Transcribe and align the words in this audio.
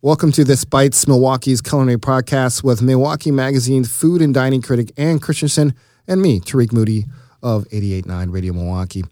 Welcome 0.00 0.30
to 0.32 0.44
This 0.44 0.64
Bites, 0.64 1.08
Milwaukee's 1.08 1.60
culinary 1.60 1.98
podcast 1.98 2.62
with 2.62 2.80
Milwaukee 2.80 3.32
Magazine 3.32 3.82
food 3.82 4.22
and 4.22 4.32
dining 4.32 4.62
critic 4.62 4.92
Ann 4.96 5.18
Christenson 5.18 5.74
and 6.06 6.22
me, 6.22 6.38
Tariq 6.38 6.72
Moody 6.72 7.06
of 7.42 7.64
88.9 7.70 8.32
Radio 8.32 8.52
Milwaukee. 8.52 9.02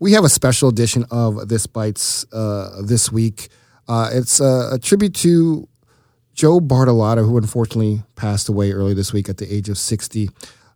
We 0.00 0.12
have 0.12 0.22
a 0.22 0.28
special 0.28 0.68
edition 0.68 1.06
of 1.10 1.48
This 1.48 1.66
Bites 1.66 2.30
uh, 2.30 2.82
this 2.84 3.10
week. 3.10 3.48
Uh, 3.88 4.10
it's 4.12 4.38
a, 4.38 4.68
a, 4.72 4.78
tribute 4.78 5.14
to 5.14 5.66
Joe 6.34 6.60
Bartolotta, 6.60 7.24
who 7.24 7.38
unfortunately 7.38 8.02
passed 8.14 8.50
away 8.50 8.72
early 8.72 8.92
this 8.92 9.14
week 9.14 9.30
at 9.30 9.38
the 9.38 9.50
age 9.50 9.70
of 9.70 9.78
60. 9.78 10.28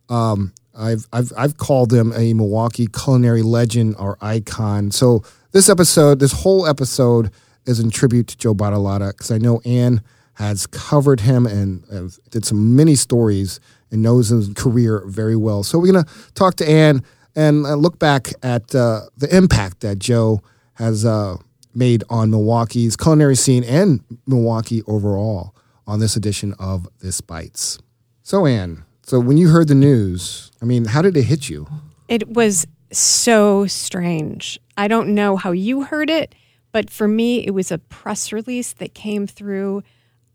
Um, 0.09 0.51
I've, 0.75 1.07
I've, 1.13 1.31
I've 1.37 1.57
called 1.57 1.93
him 1.93 2.11
a 2.15 2.33
Milwaukee 2.33 2.87
culinary 2.87 3.43
legend 3.43 3.97
or 3.99 4.17
icon. 4.19 4.89
So 4.89 5.23
this 5.51 5.69
episode, 5.69 6.19
this 6.19 6.33
whole 6.33 6.65
episode, 6.65 7.29
is 7.69 7.79
in 7.79 7.91
tribute 7.91 8.27
to 8.27 8.37
Joe 8.37 8.53
Bartolotta 8.53 9.11
because 9.11 9.31
I 9.31 9.37
know 9.37 9.61
Ann 9.63 10.01
has 10.33 10.65
covered 10.67 11.21
him 11.21 11.45
and 11.45 11.83
uh, 11.91 12.09
did 12.29 12.45
some 12.45 12.75
many 12.75 12.95
stories 12.95 13.59
and 13.91 14.01
knows 14.01 14.29
his 14.29 14.49
career 14.55 15.03
very 15.05 15.35
well. 15.35 15.63
So 15.63 15.77
we're 15.77 15.91
going 15.91 16.03
to 16.03 16.11
talk 16.33 16.55
to 16.55 16.69
Ann 16.69 17.03
and 17.35 17.65
uh, 17.65 17.75
look 17.75 17.99
back 17.99 18.29
at 18.41 18.73
uh, 18.73 19.01
the 19.17 19.35
impact 19.35 19.81
that 19.81 19.99
Joe 19.99 20.41
has 20.73 21.05
uh, 21.05 21.37
made 21.75 22.03
on 22.09 22.31
Milwaukee's 22.31 22.95
culinary 22.95 23.35
scene 23.35 23.63
and 23.63 24.01
Milwaukee 24.25 24.81
overall 24.87 25.53
on 25.85 25.99
this 25.99 26.15
edition 26.15 26.53
of 26.59 26.87
This 26.99 27.21
Bites. 27.21 27.79
So, 28.23 28.45
Ann, 28.45 28.83
so 29.03 29.19
when 29.19 29.37
you 29.37 29.49
heard 29.49 29.67
the 29.67 29.75
news, 29.75 30.51
I 30.61 30.65
mean, 30.65 30.85
how 30.85 31.01
did 31.01 31.17
it 31.17 31.23
hit 31.23 31.49
you? 31.49 31.67
It 32.07 32.29
was 32.29 32.65
so 32.91 33.67
strange. 33.67 34.59
I 34.77 34.87
don't 34.87 35.13
know 35.13 35.35
how 35.35 35.51
you 35.51 35.83
heard 35.83 36.09
it. 36.09 36.33
But 36.71 36.89
for 36.89 37.07
me, 37.07 37.45
it 37.45 37.51
was 37.51 37.71
a 37.71 37.77
press 37.77 38.31
release 38.31 38.73
that 38.73 38.93
came 38.93 39.27
through 39.27 39.83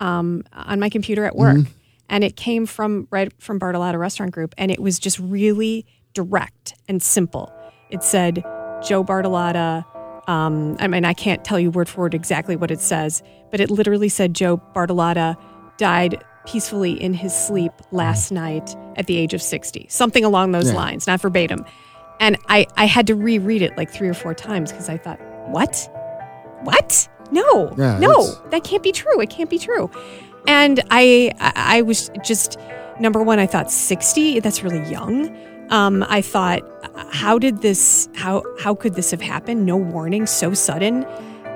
um, 0.01 0.45
on 0.53 0.81
my 0.81 0.89
computer 0.89 1.25
at 1.25 1.37
work. 1.37 1.57
Mm-hmm. 1.57 1.73
And 2.09 2.23
it 2.23 2.37
came 2.37 2.67
from 2.67 3.09
right 3.11 3.33
from 3.41 3.59
Bartolotta 3.59 3.99
Restaurant 3.99 4.33
Group. 4.33 4.55
And 4.59 4.71
it 4.71 4.81
was 4.81 4.99
just 4.99 5.19
really 5.19 5.87
direct 6.13 6.75
and 6.89 7.03
simple. 7.03 7.53
It 7.91 8.03
said, 8.03 8.45
Joe 8.83 9.05
Bartolotta. 9.05 9.85
Um, 10.29 10.77
I 10.79 10.89
mean, 10.89 11.05
I 11.05 11.13
can't 11.13 11.45
tell 11.45 11.59
you 11.59 11.71
word 11.71 11.89
for 11.89 12.03
word 12.03 12.15
exactly 12.15 12.57
what 12.57 12.71
it 12.71 12.81
says, 12.81 13.23
but 13.51 13.61
it 13.61 13.71
literally 13.71 14.09
said 14.09 14.35
Joe 14.35 14.59
Bartolotta 14.75 15.37
died 15.77 16.23
peacefully 16.47 16.93
in 16.93 17.15
his 17.15 17.35
sleep 17.35 17.73
last 17.91 18.27
mm-hmm. 18.27 18.37
night 18.37 18.77
at 18.97 19.07
the 19.07 19.17
age 19.17 19.35
of 19.35 19.43
60, 19.43 19.87
something 19.89 20.25
along 20.25 20.53
those 20.53 20.71
yeah. 20.71 20.77
lines, 20.77 21.07
not 21.07 21.21
verbatim. 21.21 21.65
And 22.21 22.39
I, 22.49 22.67
I 22.77 22.87
had 22.87 23.07
to 23.09 23.15
reread 23.15 23.63
it 23.63 23.77
like 23.77 23.91
three 23.91 24.09
or 24.09 24.15
four 24.15 24.35
times 24.35 24.71
because 24.71 24.89
I 24.89 24.97
thought, 24.97 25.21
what? 25.49 25.91
What? 26.65 27.09
No, 27.31 27.75
yeah, 27.79 27.99
no, 27.99 28.35
that 28.51 28.65
can't 28.65 28.83
be 28.83 28.93
true. 28.93 29.21
It 29.21 29.31
can't 29.31 29.51
be 29.51 29.59
true. 29.59 29.91
And 30.47 30.83
I, 30.91 31.33
I 31.41 31.83
was 31.83 32.11
just 32.23 32.59
number 33.01 33.23
one. 33.23 33.39
I 33.39 33.47
thought 33.47 33.71
sixty. 33.71 34.41
That's 34.41 34.63
really 34.63 34.87
young. 34.91 35.35
Um, 35.71 36.05
I 36.09 36.21
thought, 36.21 36.63
how 37.11 37.39
did 37.39 37.63
this? 37.63 38.09
How 38.15 38.43
how 38.61 38.75
could 38.75 38.95
this 38.95 39.11
have 39.11 39.23
happened? 39.23 39.65
No 39.65 39.77
warning, 39.77 40.27
so 40.27 40.53
sudden, 40.53 41.05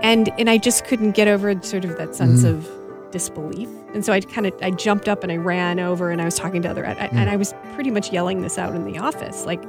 and 0.03 0.31
and 0.39 0.48
I 0.48 0.56
just 0.56 0.86
couldn't 0.86 1.12
get 1.12 1.29
over 1.29 1.61
sort 1.62 1.84
of 1.84 1.97
that 1.98 2.14
sense 2.14 2.45
mm. 2.45 2.51
of 2.51 3.11
disbelief. 3.11 3.69
And 3.95 4.05
so 4.05 4.12
I 4.12 4.20
kind 4.20 4.47
of 4.47 4.55
I 4.62 4.70
jumped 4.70 5.09
up 5.09 5.23
and 5.23 5.31
I 5.31 5.36
ran 5.36 5.79
over 5.79 6.11
and 6.11 6.20
I 6.20 6.25
was 6.25 6.34
talking 6.34 6.62
to 6.62 6.70
other 6.70 6.86
I, 6.86 6.95
mm. 6.95 7.12
and 7.12 7.31
I 7.31 7.36
was 7.36 7.55
pretty 7.75 7.91
much 7.91 8.12
yelling 8.12 8.41
this 8.41 8.59
out 8.59 8.75
in 8.75 8.84
the 8.84 8.98
office, 8.98 9.45
like 9.45 9.62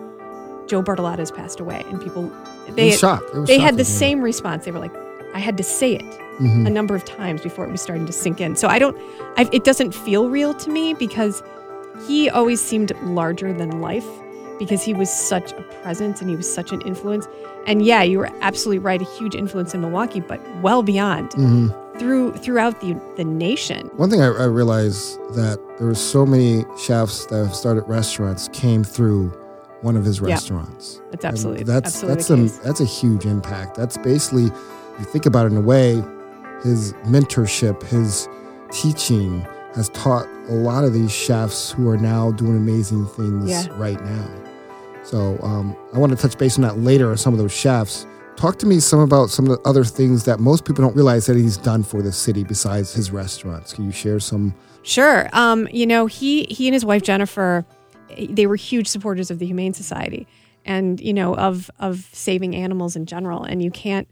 Joe 0.68 0.82
Bartolotta 0.82 1.20
has 1.20 1.32
passed 1.32 1.60
away, 1.60 1.84
and 1.88 2.02
people 2.02 2.32
they 2.70 2.92
had, 2.92 3.22
they 3.46 3.60
had 3.60 3.76
the 3.76 3.86
same 3.86 4.22
response. 4.22 4.66
They 4.66 4.72
were 4.72 4.80
like, 4.80 4.94
I 5.34 5.40
had 5.40 5.58
to 5.58 5.64
say 5.64 5.96
it 5.96 6.20
mm-hmm. 6.40 6.66
a 6.66 6.70
number 6.70 6.96
of 6.96 7.06
times 7.06 7.42
before 7.42 7.66
it 7.66 7.72
was 7.72 7.82
starting 7.82 8.06
to 8.06 8.14
sink 8.14 8.42
in. 8.42 8.56
So 8.56 8.68
I 8.68 8.80
don't, 8.80 8.98
I, 9.38 9.50
it 9.52 9.64
doesn't 9.64 9.94
feel 9.94 10.30
real 10.30 10.54
to 10.56 10.70
me 10.70 10.94
because 10.94 11.44
he 12.08 12.30
always 12.30 12.62
seemed 12.62 12.92
larger 13.04 13.54
than 13.54 13.82
life 13.82 14.08
because 14.58 14.84
he 14.84 14.94
was 14.94 15.12
such 15.12 15.52
a 15.54 15.62
presence 15.82 16.22
and 16.22 16.30
he 16.30 16.36
was 16.36 16.52
such 16.52 16.72
an 16.72 16.82
influence. 16.82 17.28
And 17.66 17.86
yeah, 17.86 18.04
you 18.04 18.20
were 18.20 18.30
absolutely 18.42 18.80
right, 18.80 19.02
a 19.02 19.06
huge 19.06 19.36
influence 19.36 19.74
in 19.74 19.82
Milwaukee, 19.82 20.20
but 20.20 20.42
well 20.62 20.84
beyond. 20.84 21.32
Mm-hmm. 21.32 21.70
Through 22.00 22.32
throughout 22.38 22.80
the 22.80 22.98
the 23.18 23.26
nation. 23.26 23.88
One 23.98 24.10
thing 24.10 24.22
I, 24.22 24.28
I 24.28 24.46
realized 24.46 25.20
that 25.34 25.60
there 25.78 25.86
were 25.86 25.94
so 25.94 26.26
many 26.26 26.64
chefs 26.82 27.26
that 27.26 27.46
have 27.46 27.54
started 27.54 27.82
restaurants 27.90 28.48
came 28.54 28.86
through 28.86 29.32
one 29.82 29.98
of 29.98 30.06
his 30.06 30.22
restaurants. 30.22 30.96
Yeah, 30.96 31.10
that's 31.12 31.26
absolutely 31.26 31.62
and 31.64 31.70
that's 31.70 32.04
absolutely 32.04 32.48
that's 32.48 32.58
a 32.58 32.64
that's 32.64 32.80
a 32.80 32.86
huge 32.86 33.26
impact. 33.26 33.76
That's 33.76 33.98
basically 33.98 34.50
you 35.00 35.06
think 35.06 35.26
about 35.26 35.46
it 35.46 35.52
in 35.52 35.58
a 35.58 35.62
way, 35.62 36.04
his 36.64 36.94
mentorship, 37.06 37.82
his 37.84 38.28
teaching 38.72 39.42
has 39.76 39.90
taught 39.90 40.28
a 40.48 40.54
lot 40.54 40.84
of 40.84 40.94
these 40.94 41.12
chefs 41.12 41.72
who 41.72 41.88
are 41.90 41.98
now 41.98 42.32
doing 42.32 42.58
amazing 42.58 43.06
things 43.08 43.50
yeah. 43.50 43.68
right 43.78 44.04
now. 44.04 44.44
So 45.04 45.40
um, 45.42 45.76
I 45.94 45.98
want 45.98 46.12
to 46.12 46.18
touch 46.18 46.38
base 46.38 46.58
on 46.58 46.64
that 46.64 46.80
later 46.80 47.10
on 47.10 47.18
some 47.18 47.34
of 47.34 47.40
those 47.40 47.54
chefs. 47.54 48.06
Talk 48.36 48.58
to 48.60 48.66
me 48.66 48.80
some 48.80 49.00
about 49.00 49.30
some 49.30 49.48
of 49.48 49.58
the 49.58 49.70
other 49.70 49.84
things 49.84 50.24
that 50.26 50.40
most 50.40 50.66
people 50.66 50.84
don't 50.84 50.96
realize 50.96 51.26
that 51.26 51.36
he's 51.36 51.58
done 51.58 51.84
for 51.84 52.02
the 52.02 52.12
city 52.12 52.44
besides 52.44 52.94
his 52.94 53.12
restaurants. 53.12 53.74
Can 53.74 53.86
you 53.86 53.92
share 53.92 54.20
some? 54.20 54.56
Sure. 54.84 55.30
Um, 55.34 55.68
you 55.72 55.86
know, 55.86 56.06
he 56.06 56.44
he 56.46 56.68
and 56.68 56.74
his 56.74 56.86
wife 56.86 57.04
Jennifer, 57.04 57.66
they 58.30 58.48
were 58.48 58.56
huge 58.56 58.88
supporters 58.88 59.30
of 59.30 59.40
the 59.40 59.46
Humane 59.46 59.74
Society, 59.74 60.26
and 60.64 61.02
you 61.02 61.14
know 61.14 61.36
of 61.36 61.70
of 61.80 62.08
saving 62.14 62.56
animals 62.56 62.96
in 62.96 63.06
general. 63.06 63.44
And 63.44 63.62
you 63.62 63.72
can't 63.72 64.08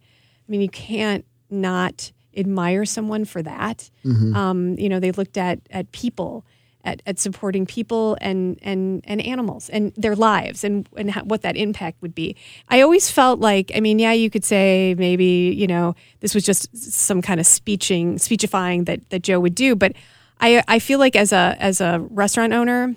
I 0.47 0.51
mean, 0.51 0.61
you 0.61 0.69
can't 0.69 1.25
not 1.49 2.11
admire 2.35 2.85
someone 2.85 3.25
for 3.25 3.41
that. 3.41 3.89
Mm-hmm. 4.05 4.35
Um, 4.35 4.77
you 4.77 4.89
know, 4.89 4.99
they 4.99 5.11
looked 5.11 5.37
at 5.37 5.59
at 5.71 5.91
people, 5.91 6.45
at, 6.83 7.01
at 7.05 7.19
supporting 7.19 7.65
people 7.65 8.17
and 8.21 8.57
and 8.61 9.01
and 9.05 9.21
animals 9.21 9.69
and 9.69 9.93
their 9.97 10.15
lives 10.15 10.63
and 10.63 10.87
and 10.95 11.11
how, 11.11 11.23
what 11.23 11.41
that 11.41 11.57
impact 11.57 12.01
would 12.01 12.15
be. 12.15 12.35
I 12.69 12.81
always 12.81 13.09
felt 13.09 13.39
like, 13.39 13.71
I 13.75 13.79
mean, 13.79 13.99
yeah, 13.99 14.13
you 14.13 14.29
could 14.29 14.45
say 14.45 14.95
maybe 14.97 15.53
you 15.55 15.67
know 15.67 15.95
this 16.21 16.33
was 16.33 16.43
just 16.43 16.75
some 16.77 17.21
kind 17.21 17.39
of 17.39 17.45
speeching, 17.45 18.17
speechifying 18.17 18.85
that 18.85 19.09
that 19.09 19.23
Joe 19.23 19.39
would 19.39 19.55
do, 19.55 19.75
but 19.75 19.93
I 20.39 20.63
I 20.67 20.79
feel 20.79 20.99
like 20.99 21.15
as 21.15 21.31
a 21.31 21.55
as 21.59 21.81
a 21.81 21.99
restaurant 22.09 22.53
owner. 22.53 22.95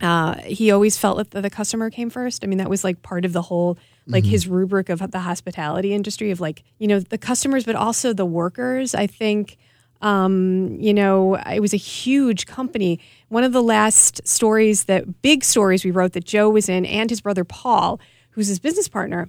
Uh, 0.00 0.36
he 0.42 0.70
always 0.70 0.96
felt 0.96 1.30
that 1.30 1.42
the 1.42 1.50
customer 1.50 1.90
came 1.90 2.10
first. 2.10 2.42
I 2.42 2.46
mean, 2.46 2.58
that 2.58 2.70
was 2.70 2.84
like 2.84 3.02
part 3.02 3.24
of 3.24 3.32
the 3.32 3.42
whole 3.42 3.78
like 4.10 4.24
mm-hmm. 4.24 4.30
his 4.30 4.48
rubric 4.48 4.88
of 4.88 5.10
the 5.10 5.20
hospitality 5.20 5.94
industry 5.94 6.30
of 6.30 6.40
like 6.40 6.62
you 6.78 6.88
know 6.88 7.00
the 7.00 7.18
customers 7.18 7.64
but 7.64 7.74
also 7.74 8.12
the 8.12 8.26
workers 8.26 8.94
i 8.94 9.06
think 9.06 9.56
um, 10.02 10.78
you 10.80 10.94
know 10.94 11.34
it 11.34 11.60
was 11.60 11.74
a 11.74 11.78
huge 11.78 12.46
company 12.46 12.98
one 13.28 13.44
of 13.44 13.52
the 13.52 13.62
last 13.62 14.26
stories 14.26 14.84
that 14.84 15.20
big 15.20 15.44
stories 15.44 15.84
we 15.84 15.90
wrote 15.90 16.12
that 16.12 16.24
joe 16.24 16.48
was 16.48 16.68
in 16.68 16.86
and 16.86 17.10
his 17.10 17.20
brother 17.20 17.44
paul 17.44 18.00
who's 18.30 18.48
his 18.48 18.58
business 18.58 18.88
partner 18.88 19.28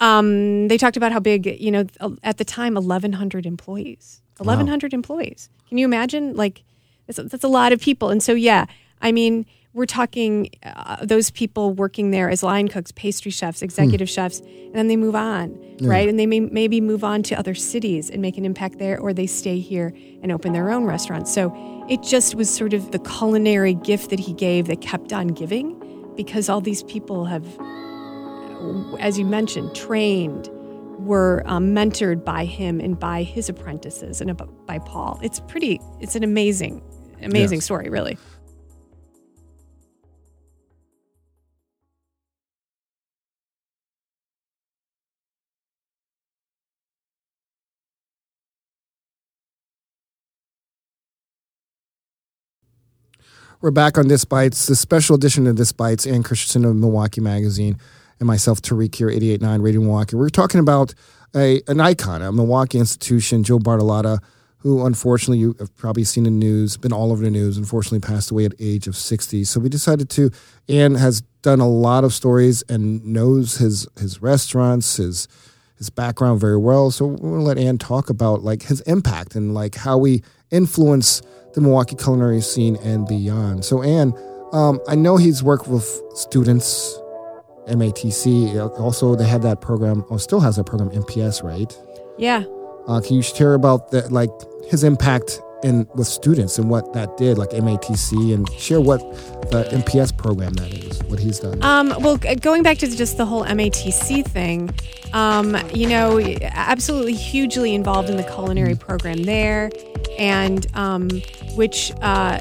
um, 0.00 0.68
they 0.68 0.76
talked 0.76 0.96
about 0.96 1.12
how 1.12 1.20
big 1.20 1.46
you 1.60 1.70
know 1.70 1.86
at 2.22 2.38
the 2.38 2.44
time 2.44 2.74
1100 2.74 3.44
employees 3.44 4.22
1100 4.36 4.92
wow. 4.92 4.96
employees 4.96 5.48
can 5.68 5.78
you 5.78 5.84
imagine 5.84 6.34
like 6.36 6.62
that's, 7.06 7.18
that's 7.30 7.44
a 7.44 7.48
lot 7.48 7.72
of 7.72 7.80
people 7.80 8.10
and 8.10 8.22
so 8.22 8.34
yeah 8.34 8.66
i 9.02 9.10
mean 9.10 9.44
we're 9.74 9.86
talking 9.86 10.48
uh, 10.62 11.04
those 11.04 11.30
people 11.30 11.72
working 11.72 12.12
there 12.12 12.30
as 12.30 12.44
line 12.44 12.68
cooks, 12.68 12.92
pastry 12.92 13.32
chefs, 13.32 13.60
executive 13.60 14.08
hmm. 14.08 14.14
chefs, 14.14 14.38
and 14.38 14.74
then 14.74 14.86
they 14.86 14.96
move 14.96 15.16
on, 15.16 15.58
yeah. 15.78 15.90
right? 15.90 16.08
And 16.08 16.18
they 16.18 16.26
may 16.26 16.40
maybe 16.40 16.80
move 16.80 17.02
on 17.02 17.24
to 17.24 17.38
other 17.38 17.54
cities 17.54 18.08
and 18.08 18.22
make 18.22 18.38
an 18.38 18.44
impact 18.44 18.78
there, 18.78 18.98
or 18.98 19.12
they 19.12 19.26
stay 19.26 19.58
here 19.58 19.92
and 20.22 20.30
open 20.30 20.52
their 20.52 20.70
own 20.70 20.84
restaurants. 20.84 21.34
So 21.34 21.52
it 21.88 22.02
just 22.02 22.36
was 22.36 22.48
sort 22.48 22.72
of 22.72 22.92
the 22.92 23.00
culinary 23.00 23.74
gift 23.74 24.10
that 24.10 24.20
he 24.20 24.32
gave 24.32 24.68
that 24.68 24.80
kept 24.80 25.12
on 25.12 25.28
giving 25.28 25.80
because 26.16 26.48
all 26.48 26.60
these 26.60 26.84
people 26.84 27.24
have, 27.24 27.44
as 29.00 29.18
you 29.18 29.26
mentioned, 29.26 29.74
trained, 29.74 30.48
were 30.98 31.42
um, 31.46 31.74
mentored 31.74 32.24
by 32.24 32.44
him 32.44 32.78
and 32.78 32.98
by 32.98 33.24
his 33.24 33.48
apprentices 33.48 34.20
and 34.20 34.40
by 34.66 34.78
Paul. 34.78 35.18
It's 35.20 35.40
pretty, 35.40 35.80
it's 36.00 36.14
an 36.14 36.22
amazing, 36.22 36.80
amazing 37.20 37.56
yes. 37.56 37.64
story, 37.64 37.90
really. 37.90 38.16
We're 53.60 53.70
back 53.70 53.96
on 53.96 54.08
This 54.08 54.24
Bites, 54.24 54.66
the 54.66 54.76
special 54.76 55.14
edition 55.16 55.46
of 55.46 55.56
This 55.56 55.72
Bites, 55.72 56.06
Ann 56.06 56.22
Christenson 56.22 56.64
of 56.64 56.76
Milwaukee 56.76 57.20
Magazine, 57.20 57.78
and 58.18 58.26
myself, 58.26 58.60
Tariq, 58.60 58.94
here, 58.94 59.08
88.9 59.08 59.62
Radio 59.62 59.80
Milwaukee. 59.80 60.16
We're 60.16 60.28
talking 60.28 60.60
about 60.60 60.92
a, 61.34 61.62
an 61.68 61.80
icon, 61.80 62.20
a 62.20 62.30
Milwaukee 62.30 62.78
institution, 62.78 63.42
Joe 63.42 63.58
Bartolotta, 63.58 64.18
who 64.58 64.84
unfortunately 64.84 65.38
you 65.38 65.56
have 65.58 65.74
probably 65.76 66.04
seen 66.04 66.24
the 66.24 66.30
news, 66.30 66.76
been 66.76 66.92
all 66.92 67.10
over 67.12 67.22
the 67.22 67.30
news, 67.30 67.56
unfortunately 67.56 68.00
passed 68.00 68.30
away 68.30 68.44
at 68.44 68.52
age 68.58 68.86
of 68.86 68.96
60. 68.96 69.44
So 69.44 69.60
we 69.60 69.68
decided 69.68 70.10
to, 70.10 70.30
Ann 70.68 70.96
has 70.96 71.22
done 71.42 71.60
a 71.60 71.68
lot 71.68 72.04
of 72.04 72.12
stories 72.12 72.62
and 72.68 73.04
knows 73.04 73.56
his 73.56 73.86
his 73.98 74.20
restaurants, 74.20 74.96
his 74.96 75.28
his 75.76 75.90
background 75.90 76.40
very 76.40 76.56
well. 76.56 76.90
So 76.90 77.06
we're 77.06 77.16
gonna 77.16 77.42
let 77.42 77.58
Ann 77.58 77.78
talk 77.78 78.10
about 78.10 78.42
like 78.42 78.62
his 78.64 78.80
impact 78.82 79.34
and 79.34 79.54
like 79.54 79.74
how 79.74 79.98
we 79.98 80.22
influence 80.54 81.22
the 81.54 81.60
Milwaukee 81.60 81.96
culinary 81.96 82.40
scene 82.40 82.76
and 82.76 83.06
beyond. 83.06 83.64
So 83.64 83.82
Ann, 83.82 84.12
um, 84.52 84.80
I 84.88 84.94
know 84.94 85.16
he's 85.16 85.42
worked 85.42 85.66
with 85.68 85.84
students, 86.14 86.98
MATC. 87.68 88.56
Also, 88.78 89.14
they 89.14 89.26
had 89.26 89.42
that 89.42 89.60
program, 89.60 90.04
or 90.10 90.18
still 90.18 90.40
has 90.40 90.56
that 90.56 90.64
program, 90.64 90.90
MPS, 90.90 91.42
right? 91.42 91.76
Yeah. 92.18 92.44
Uh, 92.86 93.00
can 93.00 93.16
you 93.16 93.22
share 93.22 93.54
about 93.54 93.90
that, 93.90 94.12
like 94.12 94.30
his 94.68 94.84
impact 94.84 95.40
in 95.64 95.88
with 95.94 96.06
students 96.06 96.58
and 96.58 96.68
what 96.68 96.92
that 96.92 97.16
did, 97.16 97.38
like 97.38 97.50
MATC, 97.50 98.34
and 98.34 98.48
share 98.52 98.80
what 98.80 99.00
the 99.50 99.64
MPS 99.72 100.16
program 100.16 100.52
that 100.54 100.72
is, 100.72 101.02
what 101.04 101.18
he's 101.18 101.40
done? 101.40 101.62
Um, 101.64 101.94
well, 102.00 102.18
going 102.40 102.62
back 102.62 102.78
to 102.78 102.86
just 102.86 103.16
the 103.16 103.26
whole 103.26 103.44
MATC 103.44 104.24
thing, 104.26 104.70
um, 105.12 105.56
you 105.72 105.88
know, 105.88 106.20
absolutely 106.42 107.14
hugely 107.14 107.74
involved 107.74 108.10
in 108.10 108.16
the 108.16 108.24
culinary 108.24 108.74
program 108.74 109.24
there, 109.24 109.70
and 110.18 110.66
um, 110.74 111.08
which, 111.54 111.92
uh, 112.02 112.38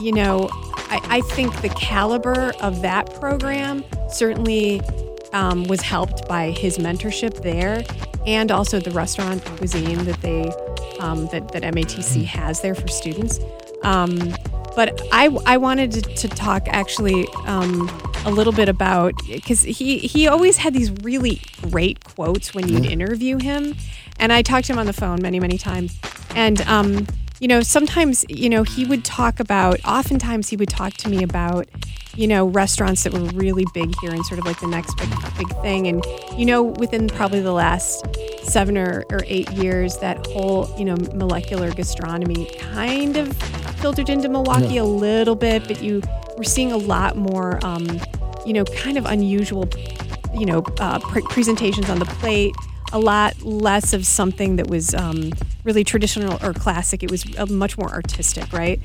you 0.00 0.12
know, 0.12 0.48
I, 0.52 1.00
I 1.04 1.20
think 1.32 1.60
the 1.62 1.70
caliber 1.70 2.52
of 2.60 2.82
that 2.82 3.12
program 3.14 3.84
certainly 4.10 4.82
um, 5.32 5.64
was 5.64 5.80
helped 5.80 6.28
by 6.28 6.50
his 6.50 6.78
mentorship 6.78 7.42
there, 7.42 7.84
and 8.28 8.52
also 8.52 8.78
the 8.78 8.90
restaurant 8.90 9.42
cuisine 9.56 10.04
that 10.04 10.20
they 10.20 10.42
um, 11.00 11.26
that 11.28 11.50
that 11.52 11.62
MATC 11.62 12.24
has 12.24 12.60
there 12.60 12.74
for 12.74 12.86
students. 12.86 13.40
Um, 13.82 14.34
but 14.76 15.00
I, 15.12 15.26
I 15.46 15.56
wanted 15.56 15.92
to, 15.92 16.02
to 16.02 16.28
talk 16.28 16.68
actually 16.68 17.26
um, 17.46 17.88
a 18.26 18.30
little 18.30 18.52
bit 18.52 18.68
about 18.68 19.14
because 19.26 19.62
he 19.62 19.98
he 19.98 20.28
always 20.28 20.58
had 20.58 20.74
these 20.74 20.90
really 21.02 21.40
great 21.62 22.04
quotes 22.04 22.54
when 22.54 22.68
you'd 22.68 22.84
interview 22.84 23.38
him, 23.38 23.74
and 24.20 24.30
I 24.30 24.42
talked 24.42 24.66
to 24.66 24.74
him 24.74 24.78
on 24.78 24.86
the 24.86 24.92
phone 24.92 25.22
many 25.22 25.40
many 25.40 25.56
times, 25.56 25.98
and 26.34 26.60
um, 26.62 27.06
you 27.40 27.48
know 27.48 27.62
sometimes 27.62 28.26
you 28.28 28.50
know 28.50 28.62
he 28.62 28.84
would 28.84 29.06
talk 29.06 29.40
about 29.40 29.80
oftentimes 29.86 30.50
he 30.50 30.56
would 30.56 30.68
talk 30.68 30.92
to 30.98 31.08
me 31.08 31.22
about 31.22 31.66
you 32.18 32.26
know 32.26 32.46
restaurants 32.46 33.04
that 33.04 33.12
were 33.12 33.20
really 33.38 33.64
big 33.72 33.94
here 34.00 34.10
and 34.12 34.24
sort 34.26 34.40
of 34.40 34.44
like 34.46 34.58
the 34.60 34.66
next 34.66 34.94
big 34.96 35.08
big 35.38 35.48
thing, 35.62 35.86
and 35.86 36.04
you 36.36 36.44
know 36.44 36.62
within 36.62 37.08
probably 37.08 37.40
the 37.40 37.52
last 37.52 38.04
seven 38.42 38.76
or, 38.76 39.04
or 39.10 39.20
eight 39.26 39.50
years 39.52 39.98
that 39.98 40.26
whole 40.28 40.68
you 40.78 40.84
know 40.84 40.96
molecular 41.14 41.70
gastronomy 41.70 42.46
kind 42.58 43.16
of 43.16 43.34
filtered 43.80 44.08
into 44.08 44.28
Milwaukee 44.28 44.74
Yeah. 44.74 44.82
a 44.82 44.84
little 44.84 45.36
bit, 45.36 45.66
but 45.68 45.82
you 45.82 46.02
we're 46.36 46.44
seeing 46.44 46.72
a 46.72 46.76
lot 46.76 47.16
more, 47.16 47.58
um, 47.64 47.86
you 48.46 48.52
know, 48.52 48.64
kind 48.64 48.96
of 48.96 49.04
unusual, 49.06 49.68
you 50.34 50.46
know, 50.46 50.62
uh, 50.78 50.98
pre- 51.00 51.22
presentations 51.22 51.88
on 51.90 51.98
the 51.98 52.04
plate. 52.04 52.54
A 52.92 52.98
lot 52.98 53.42
less 53.42 53.92
of 53.92 54.06
something 54.06 54.56
that 54.56 54.68
was 54.68 54.94
um, 54.94 55.32
really 55.64 55.84
traditional 55.84 56.38
or 56.42 56.54
classic. 56.54 57.02
It 57.02 57.10
was 57.10 57.26
uh, 57.36 57.44
much 57.46 57.76
more 57.76 57.90
artistic, 57.90 58.52
right? 58.52 58.80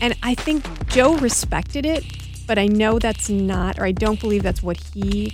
And 0.00 0.16
I 0.22 0.34
think 0.34 0.64
Joe 0.88 1.16
respected 1.18 1.84
it, 1.86 2.04
but 2.46 2.58
I 2.58 2.66
know 2.66 2.98
that's 2.98 3.28
not, 3.28 3.78
or 3.78 3.84
I 3.84 3.92
don't 3.92 4.20
believe 4.20 4.42
that's 4.42 4.62
what 4.62 4.76
he 4.76 5.32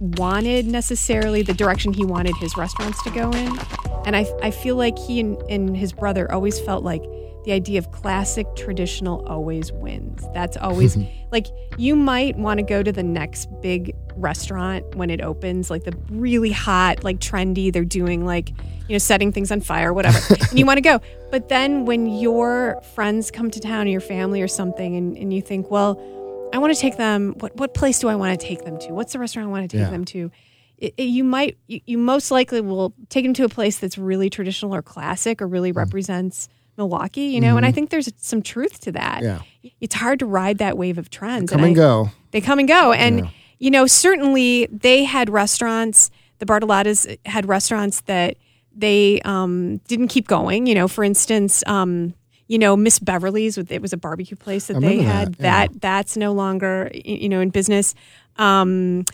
wanted 0.00 0.66
necessarily, 0.66 1.42
the 1.42 1.54
direction 1.54 1.92
he 1.92 2.04
wanted 2.04 2.36
his 2.36 2.56
restaurants 2.56 3.02
to 3.04 3.10
go 3.10 3.30
in. 3.30 3.58
And 4.06 4.16
I, 4.16 4.26
I 4.42 4.50
feel 4.50 4.76
like 4.76 4.98
he 4.98 5.20
and, 5.20 5.36
and 5.48 5.76
his 5.76 5.92
brother 5.92 6.30
always 6.30 6.60
felt 6.60 6.84
like 6.84 7.02
the 7.44 7.52
idea 7.52 7.78
of 7.78 7.90
classic 7.92 8.46
traditional 8.56 9.24
always 9.26 9.70
wins. 9.72 10.26
That's 10.32 10.56
always 10.56 10.96
like 11.30 11.46
you 11.76 11.94
might 11.96 12.36
want 12.36 12.58
to 12.58 12.64
go 12.64 12.82
to 12.82 12.92
the 12.92 13.02
next 13.02 13.48
big 13.60 13.94
restaurant 14.16 14.94
when 14.94 15.10
it 15.10 15.20
opens, 15.20 15.70
like 15.70 15.84
the 15.84 15.96
really 16.10 16.52
hot, 16.52 17.04
like 17.04 17.18
trendy, 17.18 17.72
they're 17.72 17.84
doing 17.84 18.24
like, 18.24 18.50
you 18.88 18.94
know, 18.94 18.98
setting 18.98 19.32
things 19.32 19.50
on 19.50 19.60
fire, 19.60 19.92
whatever. 19.92 20.18
and 20.50 20.58
you 20.58 20.66
want 20.66 20.78
to 20.78 20.82
go. 20.82 21.00
But 21.30 21.48
then 21.48 21.84
when 21.84 22.06
your 22.06 22.80
friends 22.94 23.30
come 23.30 23.50
to 23.50 23.60
town 23.60 23.86
or 23.86 23.90
your 23.90 24.00
family 24.00 24.40
or 24.42 24.48
something 24.48 24.96
and, 24.96 25.16
and 25.16 25.32
you 25.32 25.42
think, 25.42 25.70
well, 25.70 26.00
I 26.54 26.58
want 26.58 26.74
to 26.74 26.80
take 26.80 26.96
them, 26.96 27.34
what, 27.40 27.56
what 27.56 27.74
place 27.74 27.98
do 27.98 28.08
I 28.08 28.14
want 28.14 28.38
to 28.38 28.46
take 28.46 28.64
them 28.64 28.78
to? 28.80 28.92
What's 28.92 29.12
the 29.12 29.18
restaurant 29.18 29.48
I 29.48 29.50
want 29.50 29.68
to 29.70 29.76
take 29.76 29.84
Yeah. 29.84 29.90
them 29.90 30.04
to? 30.06 30.30
It, 30.78 30.94
it- 30.96 31.02
you 31.04 31.24
might, 31.24 31.58
you, 31.66 31.80
you 31.86 31.98
most 31.98 32.30
likely 32.30 32.60
will 32.60 32.94
take 33.08 33.24
them 33.24 33.34
to 33.34 33.44
a 33.44 33.48
place 33.48 33.78
that's 33.78 33.98
really 33.98 34.30
traditional 34.30 34.74
or 34.74 34.82
classic 34.82 35.42
or 35.42 35.46
really 35.48 35.72
represents 35.72 36.48
Milwaukee, 36.76 37.26
you 37.26 37.40
know? 37.40 37.56
And 37.56 37.64
I 37.66 37.70
think 37.72 37.90
there's 37.90 38.10
some 38.16 38.42
truth 38.42 38.80
to 38.80 38.92
that. 38.92 39.22
Mm-hmm. 39.22 39.44
Yeah. 39.62 39.70
It's 39.80 39.94
hard 39.94 40.18
to 40.20 40.26
ride 40.26 40.58
that 40.58 40.76
wave 40.78 40.98
of 40.98 41.10
trends. 41.10 41.50
Come 41.50 41.62
and 41.64 41.70
I- 41.72 41.74
go. 41.74 42.10
They 42.32 42.40
come 42.40 42.58
and 42.58 42.66
go. 42.68 42.92
And, 42.92 43.18
Yeah. 43.20 43.28
you 43.58 43.70
know, 43.70 43.86
certainly 43.86 44.66
they 44.70 45.04
had 45.04 45.30
restaurants, 45.30 46.10
the 46.38 46.46
Bartolottas 46.46 47.16
had 47.26 47.46
restaurants 47.48 48.00
that 48.02 48.36
they 48.76 49.20
um, 49.24 49.76
didn't 49.86 50.08
keep 50.08 50.26
going. 50.26 50.66
You 50.66 50.74
know, 50.74 50.88
for 50.88 51.04
instance, 51.04 51.62
um, 51.68 52.14
you 52.46 52.58
know, 52.58 52.76
Miss 52.76 52.98
Beverly's, 52.98 53.56
with- 53.56 53.72
it 53.72 53.80
was 53.82 53.92
a 53.92 53.96
barbecue 53.96 54.36
place 54.36 54.66
that 54.66 54.80
they 54.80 54.98
had. 54.98 55.34
that, 55.34 55.40
yeah. 55.40 55.66
That 55.68 55.80
that's 55.80 56.16
no 56.16 56.32
longer, 56.32 56.90
you 56.94 57.28
know, 57.28 57.40
in 57.40 57.50
business. 57.50 57.94
Um, 58.36 59.04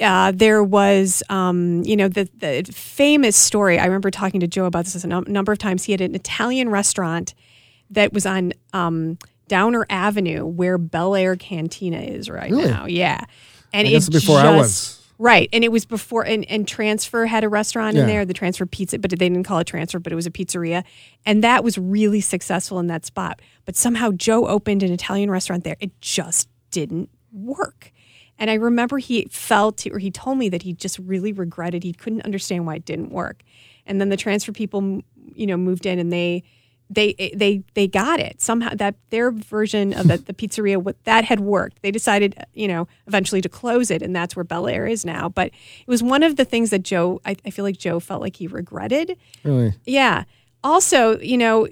uh, 0.00 0.32
there 0.34 0.62
was, 0.62 1.22
um, 1.30 1.82
you 1.84 1.96
know, 1.96 2.08
the, 2.08 2.28
the 2.36 2.68
famous 2.72 3.36
story. 3.36 3.78
I 3.78 3.84
remember 3.84 4.10
talking 4.10 4.40
to 4.40 4.48
Joe 4.48 4.64
about 4.64 4.84
this 4.86 5.04
a 5.04 5.06
num- 5.06 5.24
number 5.28 5.52
of 5.52 5.58
times. 5.58 5.84
He 5.84 5.92
had 5.92 6.00
an 6.00 6.14
Italian 6.16 6.68
restaurant 6.68 7.32
that 7.90 8.12
was 8.12 8.26
on 8.26 8.52
um, 8.72 9.18
Downer 9.46 9.86
Avenue, 9.88 10.44
where 10.44 10.78
Bel 10.78 11.14
Air 11.14 11.36
Cantina 11.36 12.00
is 12.00 12.28
right 12.28 12.50
Really? 12.50 12.70
now. 12.70 12.86
Yeah, 12.86 13.24
and 13.72 13.86
I 13.86 13.90
it 13.90 13.94
guess 13.94 14.08
before 14.08 14.38
I 14.40 14.56
was. 14.56 14.93
Right, 15.18 15.48
and 15.52 15.62
it 15.62 15.70
was 15.70 15.86
before, 15.86 16.26
and, 16.26 16.44
and 16.50 16.66
Transfer 16.66 17.26
had 17.26 17.44
a 17.44 17.48
restaurant 17.48 17.94
Yeah. 17.94 18.02
in 18.02 18.06
there, 18.08 18.24
the 18.24 18.34
Transfer 18.34 18.66
Pizza, 18.66 18.98
but 18.98 19.10
they 19.10 19.16
didn't 19.16 19.44
call 19.44 19.58
it 19.60 19.66
Transfer, 19.66 20.00
but 20.00 20.12
it 20.12 20.16
was 20.16 20.26
a 20.26 20.30
pizzeria, 20.30 20.82
and 21.24 21.42
that 21.44 21.62
was 21.62 21.78
really 21.78 22.20
successful 22.20 22.78
in 22.80 22.88
that 22.88 23.06
spot. 23.06 23.40
But 23.64 23.76
somehow 23.76 24.10
Joe 24.12 24.46
opened 24.48 24.82
an 24.82 24.90
Italian 24.92 25.30
restaurant 25.30 25.62
there. 25.64 25.76
It 25.78 25.92
just 26.00 26.48
didn't 26.72 27.10
work, 27.32 27.92
and 28.38 28.50
I 28.50 28.54
remember 28.54 28.98
he 28.98 29.26
felt, 29.30 29.86
or 29.86 29.98
he 30.00 30.10
told 30.10 30.38
me 30.38 30.48
that 30.48 30.62
he 30.62 30.72
just 30.72 30.98
really 30.98 31.32
regretted. 31.32 31.84
He 31.84 31.92
couldn't 31.92 32.22
understand 32.22 32.66
why 32.66 32.74
it 32.76 32.84
didn't 32.84 33.10
work, 33.10 33.42
and 33.86 34.00
then 34.00 34.08
the 34.08 34.16
Transfer 34.16 34.50
people, 34.50 35.00
you 35.34 35.46
know, 35.46 35.56
moved 35.56 35.86
in, 35.86 36.00
and 36.00 36.12
they 36.12 36.42
they 36.94 37.14
they 37.34 37.62
they 37.74 37.86
got 37.86 38.20
it. 38.20 38.40
Somehow 38.40 38.70
that 38.74 38.94
their 39.10 39.30
version 39.30 39.92
of 39.92 40.08
the, 40.08 40.18
the 40.18 40.32
pizzeria 40.34 40.76
what 40.76 41.02
that 41.04 41.24
had 41.24 41.40
worked. 41.40 41.82
They 41.82 41.90
decided 41.90 42.34
you 42.54 42.68
know 42.68 42.86
eventually 43.06 43.40
to 43.40 43.48
close 43.48 43.90
it 43.90 44.02
and 44.02 44.14
that's 44.14 44.34
where 44.36 44.44
bel 44.44 44.66
air 44.66 44.86
is 44.86 45.04
now. 45.04 45.28
But 45.28 45.48
it 45.48 45.88
was 45.88 46.02
one 46.02 46.22
of 46.22 46.36
the 46.36 46.44
things 46.44 46.70
that 46.70 46.82
joe 46.82 47.20
i, 47.24 47.36
I 47.44 47.50
feel 47.50 47.64
like 47.64 47.78
joe 47.78 48.00
felt 48.00 48.20
like 48.20 48.36
he 48.36 48.46
regretted. 48.46 49.16
Really? 49.42 49.74
yeah. 49.84 50.24
Also 50.62 51.18
you 51.20 51.36
know 51.38 51.66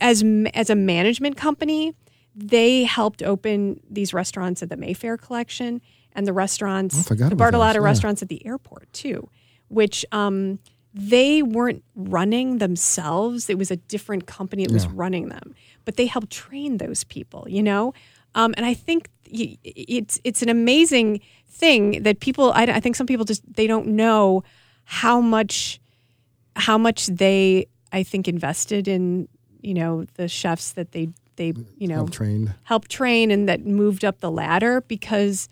as 0.00 0.22
as 0.54 0.70
a 0.70 0.74
management 0.74 1.36
company 1.36 1.94
they 2.34 2.84
helped 2.84 3.22
open 3.22 3.80
these 3.90 4.14
restaurants 4.14 4.62
at 4.62 4.68
the 4.68 4.76
mayfair 4.76 5.16
collection 5.16 5.80
and 6.12 6.26
the 6.26 6.32
restaurants 6.32 7.10
Oh, 7.10 7.14
the 7.14 7.34
bartolotta 7.36 7.74
yeah. 7.74 7.80
restaurants 7.80 8.22
at 8.22 8.28
the 8.28 8.44
airport 8.46 8.92
too 8.92 9.28
which 9.68 10.04
um, 10.12 10.58
they 10.92 11.42
weren't 11.42 11.84
running 11.94 12.58
themselves. 12.58 13.48
It 13.48 13.58
was 13.58 13.70
a 13.70 13.76
different 13.76 14.26
company 14.26 14.64
that 14.64 14.72
was 14.72 14.86
Yeah. 14.86 14.92
running 14.94 15.28
them, 15.28 15.54
but 15.84 15.96
they 15.96 16.06
helped 16.06 16.30
train 16.30 16.78
those 16.78 17.04
people, 17.04 17.46
you 17.48 17.62
know? 17.62 17.94
Um, 18.34 18.54
and 18.56 18.66
I 18.66 18.74
think 18.74 19.08
it's, 19.24 20.20
it's 20.24 20.42
an 20.42 20.48
amazing 20.48 21.20
thing 21.48 22.02
that 22.02 22.20
people, 22.20 22.52
I, 22.52 22.64
I 22.64 22.80
think 22.80 22.96
some 22.96 23.06
people 23.06 23.24
just, 23.24 23.42
they 23.54 23.66
don't 23.66 23.86
know 23.88 24.42
how 24.84 25.20
much, 25.20 25.80
how 26.56 26.76
much 26.78 27.06
they, 27.06 27.66
I 27.92 28.02
think, 28.02 28.26
invested 28.26 28.88
in, 28.88 29.28
you 29.60 29.74
know, 29.74 30.06
the 30.14 30.26
chefs 30.26 30.72
that 30.72 30.92
they, 30.92 31.10
they, 31.36 31.54
you 31.78 31.86
know, 31.88 31.98
helped 32.64 32.90
train 32.90 33.30
and 33.30 33.48
that 33.48 33.64
moved 33.64 34.04
up 34.04 34.20
the 34.20 34.30
ladder 34.30 34.80
because 34.82 35.48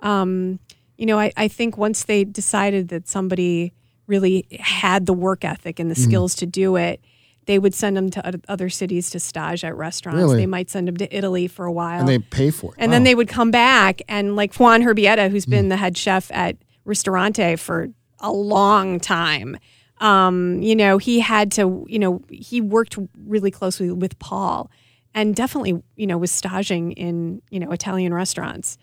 um, 0.00 0.58
you 0.96 1.06
know 1.06 1.18
I, 1.18 1.32
I 1.36 1.48
think 1.48 1.76
once 1.78 2.04
they 2.04 2.24
decided 2.24 2.88
that 2.88 3.08
somebody 3.08 3.72
really 4.06 4.46
had 4.60 5.06
the 5.06 5.12
work 5.12 5.44
ethic 5.44 5.78
and 5.78 5.90
the 5.90 5.94
Mm-hmm. 5.94 6.10
skills 6.10 6.34
to 6.36 6.46
do 6.46 6.76
it 6.76 7.00
they 7.46 7.58
would 7.58 7.74
send 7.74 7.96
them 7.96 8.08
to 8.08 8.40
other 8.48 8.68
cities 8.70 9.10
to 9.10 9.18
stage 9.18 9.64
at 9.64 9.74
restaurants 9.76 10.18
Really? 10.20 10.36
they 10.36 10.46
might 10.46 10.70
send 10.70 10.86
them 10.88 10.96
to 10.98 11.16
italy 11.16 11.48
for 11.48 11.64
a 11.66 11.72
while 11.72 12.00
And 12.00 12.08
they 12.08 12.18
pay 12.20 12.50
for 12.50 12.72
it. 12.72 12.76
and 12.78 12.92
then 12.92 13.02
they 13.04 13.14
would 13.16 13.28
come 13.28 13.50
back 13.50 14.00
and 14.08 14.36
like 14.36 14.54
Juan 14.54 14.82
Urbieta, 14.82 15.28
who's 15.30 15.46
been 15.46 15.68
the 15.68 15.76
head 15.76 15.96
chef 15.98 16.30
at 16.32 16.56
Ristorante 16.84 17.56
for 17.56 17.88
a 18.20 18.30
long 18.32 19.00
time. 19.00 19.56
Um, 20.00 20.60
you 20.62 20.74
know, 20.76 20.98
he 20.98 21.20
had 21.20 21.50
to, 21.52 21.84
you 21.88 21.98
know, 21.98 22.20
he 22.30 22.60
worked 22.60 22.96
really 23.26 23.50
closely 23.50 23.90
with 23.90 24.18
Paul 24.18 24.70
and 25.14 25.34
definitely, 25.34 25.82
you 25.96 26.06
know, 26.06 26.18
was 26.18 26.30
staging 26.32 26.92
in, 26.92 27.42
you 27.50 27.58
know, 27.60 27.70
Italian 27.72 28.12
restaurants 28.14 28.78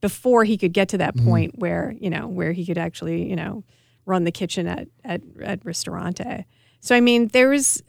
before 0.00 0.44
he 0.44 0.56
could 0.56 0.72
get 0.72 0.88
to 0.90 0.98
that 0.98 1.14
Mm-hmm. 1.16 1.26
point 1.28 1.58
where, 1.58 1.94
you 2.00 2.10
know, 2.10 2.26
where 2.28 2.52
he 2.52 2.64
could 2.66 2.78
actually, 2.78 3.28
you 3.28 3.36
know, 3.36 3.62
run 4.10 4.24
the 4.24 4.32
kitchen 4.32 4.66
at, 4.66 4.88
at, 5.04 5.22
at 5.42 5.64
Ristorante. 5.64 6.44
So, 6.80 6.94
I 6.94 7.00
mean, 7.00 7.28
there's, 7.28 7.82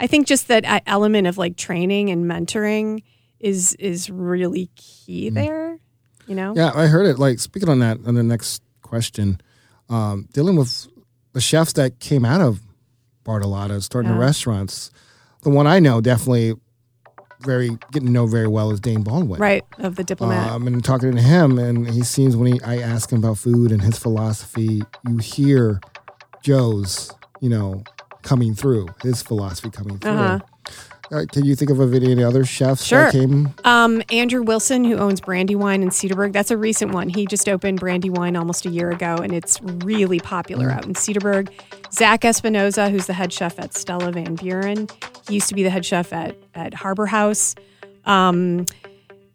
I 0.00 0.06
think 0.06 0.26
just 0.26 0.48
that 0.48 0.64
uh, 0.64 0.80
element 0.86 1.26
of 1.26 1.38
like 1.38 1.56
training 1.56 2.10
and 2.10 2.24
mentoring 2.24 3.02
is 3.38 3.74
is 3.74 4.08
really 4.08 4.70
key 4.76 5.28
there. 5.30 5.78
You 6.26 6.34
know, 6.36 6.54
Mm. 6.54 6.56
Yeah, 6.56 6.72
I 6.74 6.86
heard 6.86 7.06
it. 7.06 7.18
Like 7.18 7.40
speaking 7.40 7.68
on 7.68 7.80
that, 7.80 7.98
on 8.06 8.14
the 8.14 8.22
next 8.22 8.62
question, 8.82 9.40
um, 9.88 10.28
dealing 10.32 10.56
with 10.56 10.86
the 11.32 11.40
chefs 11.40 11.72
that 11.74 11.98
came 11.98 12.24
out 12.24 12.40
of 12.40 12.60
Bartolotta 13.24 13.82
starting 13.82 14.12
the 14.12 14.18
restaurants. 14.18 14.90
The 15.42 15.50
one 15.50 15.66
I 15.66 15.80
know 15.80 16.00
definitely 16.00 16.54
very 17.44 17.70
getting 17.90 18.06
to 18.08 18.12
know 18.12 18.26
very 18.26 18.48
well 18.48 18.70
is 18.70 18.80
Dane 18.80 19.02
Baldwin. 19.02 19.40
Right 19.40 19.64
of 19.78 19.96
the 19.96 20.04
diplomat. 20.04 20.50
Um, 20.50 20.66
and 20.66 20.84
talking 20.84 21.14
to 21.14 21.22
him, 21.22 21.58
and 21.58 21.88
he 21.88 22.02
seems 22.02 22.36
when 22.36 22.52
he 22.52 22.60
I 22.62 22.78
ask 22.78 23.10
him 23.10 23.18
about 23.18 23.38
food 23.38 23.72
and 23.72 23.82
his 23.82 23.98
philosophy, 23.98 24.82
you 25.08 25.18
hear 25.18 25.80
Joe's, 26.42 27.12
you 27.40 27.48
know, 27.48 27.82
coming 28.22 28.54
through 28.54 28.88
his 29.02 29.22
philosophy 29.22 29.70
coming 29.70 29.98
through. 29.98 30.12
Uh-huh. 30.12 30.38
Uh, 31.10 31.26
can 31.30 31.44
you 31.44 31.54
think 31.54 31.70
of 31.70 31.78
of 31.78 31.92
any 31.92 32.24
other 32.24 32.42
chefs 32.42 32.84
Sure. 32.84 33.04
that 33.04 33.12
came? 33.12 33.52
Um, 33.64 34.02
Andrew 34.10 34.42
Wilson, 34.42 34.82
who 34.84 34.96
owns 34.96 35.20
Brandywine 35.20 35.82
in 35.82 35.90
Cedarburg, 35.90 36.32
that's 36.32 36.50
a 36.50 36.56
recent 36.56 36.92
one. 36.92 37.10
He 37.10 37.26
just 37.26 37.50
opened 37.50 37.80
Brandywine 37.80 38.34
almost 38.34 38.64
a 38.64 38.70
year 38.70 38.90
ago, 38.90 39.16
and 39.16 39.32
it's 39.34 39.60
really 39.62 40.20
popular 40.20 40.70
out 40.70 40.86
in 40.86 40.94
Cedarburg. 40.94 41.50
Zach 41.94 42.22
Espinoza, 42.22 42.90
who's 42.90 43.06
the 43.06 43.12
head 43.12 43.32
chef 43.32 43.58
at 43.58 43.74
Stella 43.74 44.10
Van 44.12 44.34
Buren, 44.36 44.88
he 45.28 45.34
used 45.34 45.48
to 45.48 45.54
be 45.54 45.62
the 45.62 45.70
head 45.70 45.84
chef 45.84 46.12
at, 46.12 46.36
at 46.54 46.72
Harbor 46.74 47.06
House. 47.06 47.54
Um, 48.06 48.64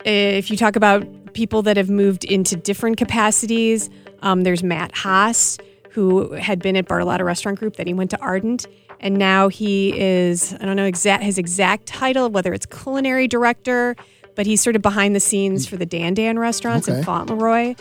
if 0.03 0.49
you 0.49 0.57
talk 0.57 0.75
about 0.75 1.05
people 1.33 1.61
that 1.63 1.77
have 1.77 1.89
moved 1.89 2.23
into 2.23 2.55
different 2.55 2.97
capacities, 2.97 3.89
um, 4.21 4.41
there's 4.41 4.63
Matt 4.63 4.95
Haas, 4.95 5.57
who 5.91 6.31
had 6.33 6.59
been 6.59 6.75
at 6.75 6.85
Bartolotta 6.87 7.23
Restaurant 7.23 7.59
Group, 7.59 7.75
then 7.75 7.87
he 7.87 7.93
went 7.93 8.09
to 8.11 8.19
Ardent, 8.21 8.65
and 8.99 9.17
now 9.17 9.47
he 9.47 9.97
is, 9.99 10.53
I 10.59 10.65
don't 10.65 10.75
know 10.75 10.85
exact 10.85 11.23
his 11.23 11.37
exact 11.37 11.85
title, 11.85 12.29
whether 12.29 12.53
it's 12.53 12.65
culinary 12.65 13.27
director, 13.27 13.95
but 14.35 14.45
he's 14.45 14.61
sort 14.61 14.75
of 14.75 14.81
behind 14.81 15.15
the 15.15 15.19
scenes 15.19 15.67
for 15.67 15.77
the 15.77 15.85
Dan 15.85 16.13
Dan 16.15 16.37
restaurants 16.39 16.87
Okay. 16.89 16.97
in 16.99 17.03
Fauntleroy. 17.03 17.75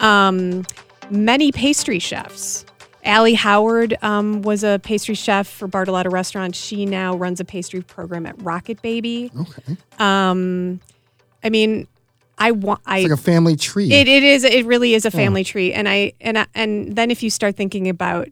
Um, 0.00 0.64
many 1.10 1.52
pastry 1.52 1.98
chefs. 1.98 2.64
Allie 3.08 3.34
Howard 3.34 3.96
um, 4.02 4.42
was 4.42 4.62
a 4.62 4.78
pastry 4.82 5.14
chef 5.14 5.48
for 5.48 5.66
Bartolotta 5.66 6.10
Restaurant. 6.12 6.54
She 6.54 6.84
now 6.86 7.16
runs 7.16 7.40
a 7.40 7.44
pastry 7.44 7.80
program 7.80 8.26
at 8.26 8.40
Rocket 8.42 8.80
Baby. 8.82 9.30
Okay, 9.38 9.76
Um, 9.98 10.80
I 11.42 11.50
mean, 11.50 11.88
I 12.38 12.52
want 12.52 12.80
I 12.86 12.98
it's 12.98 13.10
like 13.10 13.18
a 13.18 13.22
family 13.22 13.56
tree. 13.56 13.92
it, 13.92 14.06
it 14.08 14.22
is 14.22 14.44
it 14.44 14.64
really 14.66 14.94
is 14.94 15.04
a 15.04 15.10
family 15.10 15.42
tree, 15.42 15.72
and 15.72 15.88
I 15.88 16.12
and 16.20 16.38
I, 16.38 16.46
and 16.54 16.94
then 16.94 17.10
if 17.10 17.22
you 17.22 17.30
start 17.30 17.56
thinking 17.56 17.88
about 17.88 18.28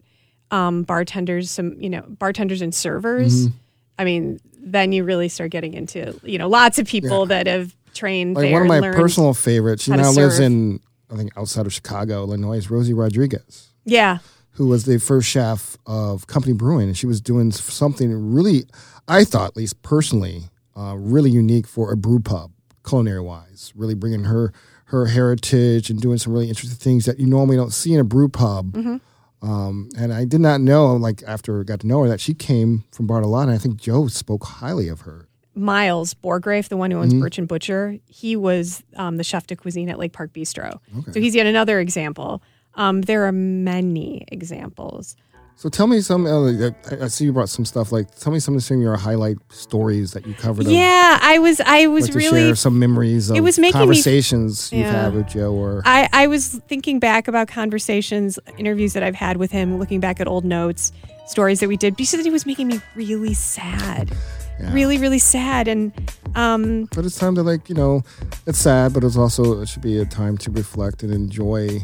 um, 0.52 0.84
bartenders, 0.84 1.50
some 1.50 1.80
you 1.80 1.90
know 1.90 2.02
bartenders 2.06 2.62
and 2.62 2.72
servers, 2.74 3.48
Mm-hmm. 3.48 3.56
I 3.98 4.04
mean, 4.04 4.40
then 4.60 4.92
you 4.92 5.04
really 5.04 5.28
start 5.28 5.50
getting 5.50 5.74
into 5.74 6.20
you 6.22 6.38
know 6.38 6.48
lots 6.48 6.78
of 6.78 6.86
people 6.86 7.26
that 7.26 7.46
have 7.46 7.74
trained 7.94 8.36
like 8.36 8.42
there. 8.44 8.52
one 8.52 8.62
of 8.62 8.68
my 8.68 8.92
personal 8.92 9.32
favorites. 9.34 9.84
She 9.84 9.90
now 9.90 10.10
lives 10.12 10.38
in 10.38 10.80
I 11.10 11.16
think 11.16 11.32
outside 11.36 11.66
of 11.66 11.72
Chicago, 11.72 12.22
Illinois. 12.24 12.58
Is 12.58 12.70
Rosie 12.70 12.92
Rodriguez. 12.94 13.68
yeah, 13.84 14.18
who 14.56 14.66
was 14.66 14.84
the 14.84 14.98
first 14.98 15.28
chef 15.28 15.76
of 15.86 16.26
Company 16.26 16.54
Brewing, 16.54 16.88
and 16.88 16.96
she 16.96 17.06
was 17.06 17.20
doing 17.20 17.52
something 17.52 18.32
really, 18.32 18.64
I 19.06 19.24
thought, 19.24 19.50
at 19.50 19.56
least 19.56 19.82
personally, 19.82 20.44
uh, 20.76 20.96
really 20.96 21.30
unique 21.30 21.66
for 21.66 21.92
a 21.92 21.96
brew 21.96 22.20
pub, 22.20 22.52
culinary 22.86 23.20
wise. 23.20 23.72
Really 23.76 23.94
bringing 23.94 24.24
her 24.24 24.52
her 24.86 25.06
heritage 25.06 25.90
and 25.90 26.00
doing 26.00 26.16
some 26.16 26.32
really 26.32 26.48
interesting 26.48 26.78
things 26.78 27.04
that 27.06 27.18
you 27.18 27.26
normally 27.26 27.56
don't 27.56 27.72
see 27.72 27.92
in 27.92 28.00
a 28.00 28.04
brew 28.04 28.28
pub. 28.28 28.72
Mm-hmm. 28.72 29.48
Um, 29.48 29.90
and 29.98 30.12
I 30.12 30.24
did 30.24 30.40
not 30.40 30.60
know, 30.60 30.94
like 30.94 31.22
after 31.26 31.60
I 31.60 31.64
got 31.64 31.80
to 31.80 31.86
know 31.86 32.02
her, 32.02 32.08
that 32.08 32.20
she 32.20 32.34
came 32.34 32.84
from 32.92 33.06
Bartolotta. 33.06 33.44
And 33.44 33.50
I 33.50 33.58
think 33.58 33.76
Joe 33.76 34.06
spoke 34.06 34.44
highly 34.44 34.88
of 34.88 35.00
her. 35.00 35.28
Miles 35.54 36.14
Borgrave, 36.14 36.68
the 36.68 36.76
one 36.76 36.90
who 36.90 36.98
owns 36.98 37.12
Mm-hmm. 37.12 37.22
Birch 37.22 37.38
and 37.38 37.48
Butcher, 37.48 37.98
he 38.06 38.36
was 38.36 38.82
um, 38.96 39.16
the 39.16 39.24
chef 39.24 39.46
de 39.46 39.56
cuisine 39.56 39.88
at 39.88 39.98
Lake 39.98 40.12
Park 40.12 40.32
Bistro. 40.32 40.78
So 41.12 41.20
he's 41.20 41.34
yet 41.34 41.46
another 41.46 41.80
example. 41.80 42.42
Um, 42.76 43.02
there 43.02 43.26
are 43.26 43.32
many 43.32 44.24
examples. 44.28 45.16
So 45.58 45.70
tell 45.70 45.86
me 45.86 46.02
some. 46.02 46.26
Uh, 46.26 46.70
I 47.00 47.08
see 47.08 47.24
you 47.24 47.32
brought 47.32 47.48
some 47.48 47.64
stuff. 47.64 47.90
Like, 47.90 48.14
tell 48.16 48.30
me 48.30 48.38
some 48.40 48.56
of 48.56 48.62
some 48.62 48.76
of 48.76 48.82
your 48.82 48.94
highlight 48.98 49.38
stories 49.48 50.12
that 50.12 50.26
you 50.26 50.34
covered. 50.34 50.66
Yeah, 50.66 51.18
I 51.22 51.38
was 51.38 51.62
I 51.64 51.86
was 51.86 52.08
like 52.08 52.14
really 52.14 52.42
share 52.48 52.54
some 52.54 52.78
memories 52.78 53.30
of 53.30 53.42
was 53.42 53.58
making 53.58 53.80
me- 53.80 53.86
conversations 53.86 54.70
you've 54.70 54.82
Yeah. 54.82 55.04
had 55.04 55.14
with 55.14 55.28
Joe 55.28 55.54
or 55.54 55.80
I, 55.86 56.10
I 56.12 56.26
was 56.26 56.60
thinking 56.68 56.98
back 56.98 57.26
about 57.26 57.48
conversations, 57.48 58.38
interviews 58.58 58.92
that 58.92 59.02
I've 59.02 59.14
had 59.14 59.38
with 59.38 59.50
him, 59.50 59.78
looking 59.78 59.98
back 59.98 60.20
at 60.20 60.28
old 60.28 60.44
notes, 60.44 60.92
stories 61.26 61.60
that 61.60 61.68
we 61.68 61.78
did, 61.78 61.96
because 61.96 62.26
it 62.26 62.30
was 62.30 62.44
making 62.44 62.68
me 62.68 62.82
really 62.94 63.32
sad. 63.32 64.12
Yeah. 64.60 64.74
Really, 64.74 64.98
really 64.98 65.18
sad. 65.18 65.68
And 65.68 65.90
um, 66.34 66.86
but 66.94 67.06
it's 67.06 67.16
time 67.16 67.34
to 67.34 67.42
like 67.42 67.70
you 67.70 67.74
know 67.74 68.02
it's 68.46 68.58
sad 68.58 68.92
but 68.92 69.04
it's 69.04 69.16
also 69.16 69.62
it 69.62 69.68
should 69.70 69.80
be 69.82 69.98
a 69.98 70.04
time 70.04 70.36
to 70.38 70.50
reflect 70.50 71.02
and 71.02 71.12
enjoy 71.14 71.80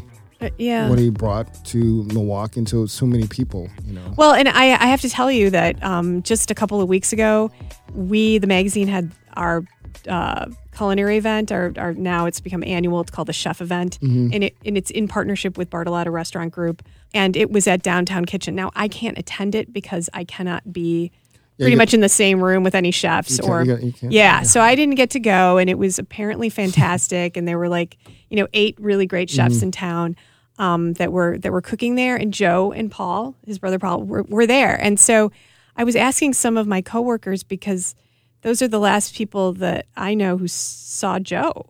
yeah. 0.57 0.89
what 0.89 0.99
he 0.99 1.09
brought 1.09 1.63
to 1.65 2.03
Milwaukee 2.13 2.59
and 2.59 2.67
to 2.67 2.87
so 2.87 3.05
many 3.05 3.27
people 3.27 3.69
you 3.85 3.93
know 3.93 4.13
Well, 4.17 4.33
and 4.33 4.47
I, 4.49 4.65
I 4.73 4.87
have 4.87 5.01
to 5.01 5.09
tell 5.09 5.31
you 5.31 5.49
that 5.51 5.81
um, 5.83 6.21
just 6.23 6.51
a 6.51 6.55
couple 6.55 6.81
of 6.81 6.87
weeks 6.89 7.13
ago, 7.13 7.51
we, 7.93 8.37
the 8.39 8.47
magazine, 8.47 8.87
had 8.87 9.11
our 9.35 9.63
uh, 10.07 10.47
culinary 10.75 11.17
event. 11.17 11.51
Our, 11.51 11.71
our 11.77 11.93
now 11.93 12.25
it's 12.25 12.39
become 12.39 12.63
annual. 12.63 13.01
It's 13.01 13.11
called 13.11 13.27
the 13.27 13.33
Chef 13.33 13.61
Event, 13.61 13.99
and 14.01 14.43
it 14.43 14.55
and 14.65 14.77
it's 14.77 14.89
in 14.91 15.07
partnership 15.07 15.57
with 15.57 15.69
Bartolotta 15.69 16.11
Restaurant 16.11 16.51
Group, 16.51 16.81
and 17.13 17.35
it 17.37 17.51
was 17.51 17.67
at 17.67 17.83
Downtown 17.83 18.25
Kitchen. 18.25 18.55
Now 18.55 18.71
I 18.75 18.87
can't 18.87 19.17
attend 19.17 19.55
it 19.55 19.71
because 19.71 20.09
I 20.13 20.23
cannot 20.23 20.73
be 20.73 21.11
Yeah, 21.57 21.65
pretty 21.65 21.75
much 21.77 21.93
in 21.93 22.01
the 22.01 22.09
same 22.09 22.43
room 22.43 22.63
with 22.63 22.73
any 22.75 22.89
chefs 22.91 23.37
can't- 23.39 23.49
or 23.49 23.63
you 23.63 23.73
got- 23.75 23.83
you 23.83 23.91
can't- 23.93 24.11
yeah, 24.11 24.41
so 24.41 24.59
I 24.61 24.73
didn't 24.75 24.95
get 24.95 25.11
to 25.11 25.19
go, 25.19 25.57
and 25.57 25.69
it 25.69 25.77
was 25.77 25.99
apparently 25.99 26.49
fantastic. 26.49 27.37
and 27.37 27.47
there 27.47 27.57
were 27.59 27.69
like 27.69 27.97
you 28.29 28.37
know 28.37 28.47
eight 28.53 28.75
really 28.79 29.05
great 29.05 29.29
chefs 29.29 29.57
Mm-hmm. 29.57 29.65
in 29.65 29.71
town 29.71 30.15
um, 30.57 30.93
that 30.93 31.11
were 31.11 31.37
that 31.39 31.51
were 31.51 31.61
cooking 31.61 31.95
there, 31.95 32.15
and 32.15 32.33
Joe 32.33 32.71
and 32.71 32.91
Paul, 32.91 33.35
his 33.45 33.59
brother 33.59 33.79
Paul, 33.79 34.03
were, 34.03 34.23
were 34.23 34.45
there. 34.45 34.79
And 34.81 34.99
so 34.99 35.31
I 35.75 35.83
was 35.83 35.95
asking 35.95 36.33
some 36.33 36.57
of 36.57 36.67
my 36.67 36.81
coworkers 36.81 37.43
because 37.43 37.95
those 38.41 38.61
are 38.61 38.67
the 38.67 38.79
last 38.79 39.15
people 39.15 39.53
that 39.53 39.87
I 39.95 40.13
know 40.13 40.37
who 40.37 40.47
saw 40.47 41.19
Joe. 41.19 41.67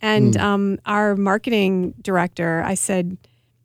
And 0.00 0.36
um, 0.36 0.78
our 0.86 1.16
marketing 1.16 1.94
director, 2.00 2.62
I 2.64 2.74
said, 2.74 3.16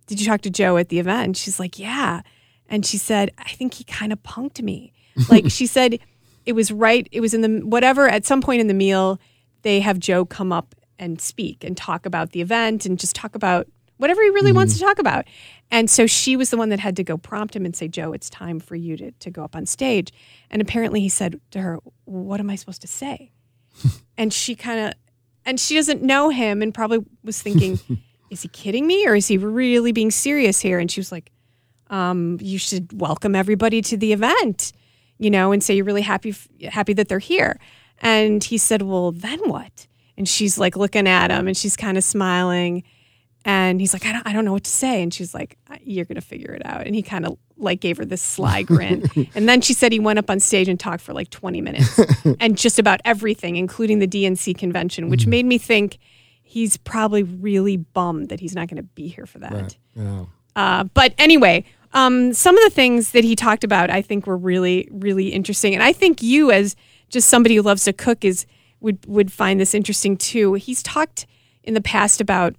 "Did 0.08 0.20
you 0.20 0.28
talk 0.28 0.42
to 0.42 0.50
Joe 0.50 0.78
at 0.78 0.90
the 0.90 1.00
event?" 1.00 1.26
And 1.26 1.38
she's 1.38 1.60
like, 1.60 1.80
"Yeah." 1.80 2.22
And 2.70 2.86
she 2.86 2.98
said, 2.98 3.32
"I 3.38 3.50
think 3.50 3.76
he 3.76 3.84
kind 3.84 4.14
of 4.14 4.22
punked 4.24 4.62
me." 4.62 4.94
Like 5.30 5.50
she 5.50 5.68
said, 5.68 6.00
it 6.46 6.54
was 6.54 6.72
right. 6.72 7.08
It 7.12 7.20
was 7.20 7.34
in 7.34 7.42
the 7.42 7.60
whatever. 7.66 8.08
At 8.08 8.26
some 8.26 8.42
point 8.42 8.62
in 8.62 8.68
the 8.68 8.74
meal, 8.74 9.20
they 9.64 9.82
have 9.82 10.00
Joe 10.00 10.24
come 10.24 10.52
up 10.52 10.76
and 10.98 11.20
speak 11.22 11.64
and 11.64 11.76
talk 11.76 12.06
about 12.06 12.32
the 12.32 12.42
event 12.42 12.86
and 12.86 12.98
just 12.98 13.16
talk 13.16 13.36
about 13.36 13.68
whatever 14.00 14.24
he 14.24 14.30
really 14.30 14.54
wants 14.54 14.74
to 14.74 14.80
talk 14.80 14.98
about. 14.98 15.26
And 15.70 15.90
so 15.90 16.08
she 16.08 16.36
was 16.36 16.50
the 16.50 16.58
one 16.58 16.70
that 16.70 16.80
had 16.80 16.96
to 16.96 17.04
go 17.04 17.18
prompt 17.18 17.56
him 17.56 17.66
and 17.66 17.76
say, 17.76 17.88
Joe, 17.88 18.14
it's 18.14 18.30
time 18.30 18.60
for 18.60 18.76
you 18.76 18.98
to, 18.98 19.12
to 19.12 19.30
go 19.30 19.44
up 19.44 19.56
on 19.56 19.66
stage. 19.66 20.12
And 20.50 20.62
apparently 20.62 21.02
he 21.02 21.10
said 21.10 21.40
to 21.52 21.62
her, 21.62 21.80
What 22.06 22.40
am 22.40 22.50
I 22.50 22.56
supposed 22.56 22.82
to 22.82 22.88
say? 22.88 23.32
and 24.18 24.34
she 24.34 24.56
kind 24.56 24.80
of, 24.80 24.94
and 25.46 25.60
she 25.60 25.76
doesn't 25.76 26.02
know 26.02 26.30
him 26.30 26.62
and 26.62 26.74
probably 26.74 27.06
was 27.24 27.40
thinking, 27.42 27.80
Is 28.30 28.42
he 28.42 28.48
kidding 28.48 28.86
me 28.86 29.08
or 29.08 29.16
is 29.16 29.28
he 29.28 29.38
really 29.38 29.92
being 29.92 30.12
serious 30.12 30.60
here? 30.60 30.78
And 30.78 30.92
she 30.92 31.00
was 31.00 31.12
like, 31.12 31.32
um, 31.90 32.38
You 32.42 32.58
should 32.58 33.00
welcome 33.00 33.36
everybody 33.36 33.82
to 33.84 33.98
the 33.98 34.14
event, 34.14 34.72
you 35.18 35.30
know, 35.30 35.52
and 35.52 35.62
say 35.62 35.76
you're 35.76 35.86
really 35.86 36.04
happy, 36.04 36.34
happy 36.70 36.94
that 36.94 37.10
they're 37.10 37.20
here. 37.20 37.60
And 38.00 38.44
he 38.44 38.58
said, 38.58 38.82
Well, 38.82 39.12
then 39.12 39.40
what? 39.50 39.88
And 40.18 40.28
she's 40.28 40.58
like 40.58 40.76
looking 40.76 41.08
at 41.08 41.32
him 41.32 41.48
and 41.48 41.56
she's 41.56 41.76
kind 41.76 41.98
of 41.98 42.04
smiling. 42.04 42.84
And 43.46 43.80
he's 43.80 43.94
like, 43.94 44.06
I 44.06 44.12
don't, 44.12 44.28
I 44.28 44.34
don't 44.34 44.46
know 44.46 44.52
what 44.52 44.66
to 44.66 44.72
say. 44.72 45.02
And 45.02 45.14
she's 45.14 45.34
like, 45.34 45.58
You're 45.82 46.06
going 46.06 46.16
to 46.16 46.22
figure 46.22 46.54
it 46.54 46.66
out. 46.66 46.86
And 46.86 46.94
he 46.94 47.02
kind 47.02 47.26
of 47.26 47.38
like 47.58 47.80
gave 47.80 47.98
her 47.98 48.06
this 48.06 48.22
sly 48.22 48.64
grin. 48.64 49.10
and 49.36 49.48
then 49.48 49.62
she 49.62 49.74
said 49.74 49.92
he 49.92 50.00
went 50.00 50.20
up 50.20 50.30
on 50.30 50.40
stage 50.40 50.68
and 50.68 50.80
talked 50.80 51.02
for 51.02 51.14
like 51.14 51.30
20 51.30 51.62
minutes 51.62 52.00
and 52.40 52.58
just 52.58 52.80
about 52.80 53.02
everything, 53.06 53.56
including 53.56 54.00
the 54.00 54.08
DNC 54.08 54.58
convention, 54.58 55.10
which 55.10 55.26
made 55.28 55.46
me 55.46 55.58
think 55.58 55.98
he's 56.42 56.78
probably 56.78 57.24
really 57.24 57.78
bummed 57.78 58.30
that 58.30 58.40
he's 58.40 58.56
not 58.56 58.68
going 58.68 58.78
to 58.78 58.84
be 58.84 59.08
here 59.08 59.26
for 59.26 59.40
that. 59.40 59.78
yeah. 59.96 60.26
Uh, 60.56 60.84
but 60.84 61.14
anyway, 61.18 61.64
um, 61.94 62.34
some 62.34 62.58
of 62.58 62.64
the 62.64 62.70
things 62.70 63.12
that 63.12 63.24
he 63.24 63.36
talked 63.36 63.64
about, 63.64 63.90
I 63.90 64.02
think, 64.02 64.28
were 64.28 64.38
really, 64.38 64.88
really 64.92 65.30
interesting. 65.30 65.74
And 65.74 65.84
I 65.84 65.94
think 65.94 66.22
you, 66.22 66.52
as 66.52 66.76
just 67.10 67.30
somebody 67.30 67.56
who 67.56 67.62
loves 67.62 67.86
to 67.86 67.94
cook, 67.94 68.26
is 68.26 68.46
would 68.82 69.06
would 69.08 69.32
find 69.32 69.60
this 69.60 69.74
interesting 69.74 70.18
too. 70.18 70.54
He's 70.54 70.84
talked 70.84 71.26
in 71.64 71.74
the 71.74 71.82
past 71.82 72.22
about 72.22 72.56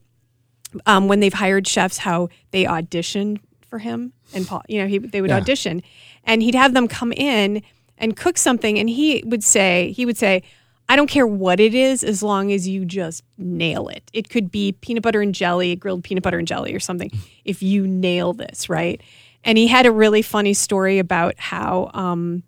um, 0.87 1.09
when 1.09 1.21
they've 1.21 1.33
hired 1.35 1.67
chefs, 1.67 1.99
how 1.99 2.29
they 2.51 2.65
auditioned 2.65 3.39
for 3.69 3.79
him 3.79 4.13
and 4.35 4.47
Paul. 4.47 4.63
You 4.69 4.81
know, 4.83 4.87
he, 4.89 4.99
they 4.99 5.21
would 5.21 5.31
Yeah. 5.31 5.37
audition, 5.39 5.83
and 6.25 6.43
he'd 6.43 6.55
have 6.55 6.75
them 6.75 6.89
come 6.89 7.13
in 7.13 7.63
and 7.99 8.17
cook 8.17 8.39
something, 8.39 8.79
and 8.79 8.89
he 8.89 9.23
would 9.27 9.45
say, 9.45 9.93
he 9.93 10.07
would 10.07 10.17
say. 10.17 10.43
I 10.89 10.97
don't 10.97 11.07
care 11.09 11.25
what 11.25 11.61
it 11.61 11.73
is 11.73 12.03
as 12.03 12.21
long 12.21 12.51
as 12.51 12.67
you 12.67 12.85
just 12.85 13.23
nail 13.39 13.87
it. 13.87 14.11
It 14.13 14.29
could 14.29 14.51
be 14.51 14.73
peanut 14.73 15.05
butter 15.05 15.21
and 15.23 15.33
jelly, 15.33 15.77
grilled 15.77 16.03
peanut 16.03 16.25
butter 16.25 16.37
and 16.41 16.49
jelly 16.49 16.75
or 16.75 16.81
something, 16.81 17.13
if 17.45 17.63
you 17.63 17.87
nail 17.87 18.33
this, 18.33 18.69
right? 18.69 19.01
And 19.45 19.57
he 19.57 19.69
had 19.69 19.87
a 19.87 19.93
really 19.93 20.21
funny 20.21 20.53
story 20.53 20.99
about 20.99 21.37
how 21.39 21.93
um, 21.95 22.43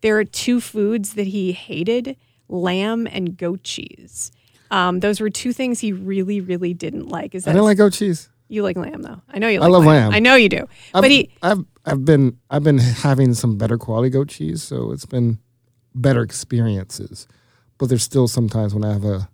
there 0.00 0.16
are 0.16 0.22
two 0.24 0.60
foods 0.60 1.14
that 1.14 1.26
he 1.26 1.50
hated 1.50 2.16
lamb 2.48 3.08
and 3.10 3.36
goat 3.36 3.64
cheese. 3.64 4.30
Um, 4.70 5.00
those 5.00 5.20
were 5.20 5.30
two 5.30 5.52
things 5.52 5.80
he 5.80 5.92
really, 5.92 6.40
really 6.40 6.74
didn't 6.74 7.08
like. 7.08 7.34
Is 7.34 7.44
that 7.44 7.50
I 7.50 7.54
didn't 7.54 7.64
like 7.64 7.78
goat 7.78 7.92
cheese 7.92 8.28
You 8.48 8.62
like 8.62 8.76
lamb 8.76 9.02
though. 9.02 9.20
I 9.28 9.38
know 9.38 9.48
you 9.48 9.58
I 9.58 9.62
like 9.62 9.70
love 9.72 9.84
lamb. 9.84 10.12
I 10.12 10.18
know 10.18 10.34
you 10.34 10.48
do. 10.48 10.68
I've, 10.94 11.02
but 11.02 11.10
he 11.10 11.30
I've 11.42 11.64
I've 11.84 12.04
been 12.04 12.38
I've 12.50 12.64
been 12.64 12.78
having 12.78 13.34
some 13.34 13.56
better 13.58 13.78
quality 13.78 14.10
goat 14.10 14.28
cheese, 14.28 14.62
so 14.62 14.92
it's 14.92 15.06
been 15.06 15.38
better 15.94 16.22
experiences. 16.22 17.26
But 17.78 17.88
there's 17.88 18.02
still 18.02 18.28
sometimes 18.28 18.74
when 18.74 18.84
I 18.84 18.92
have 18.92 19.04
a 19.04 19.28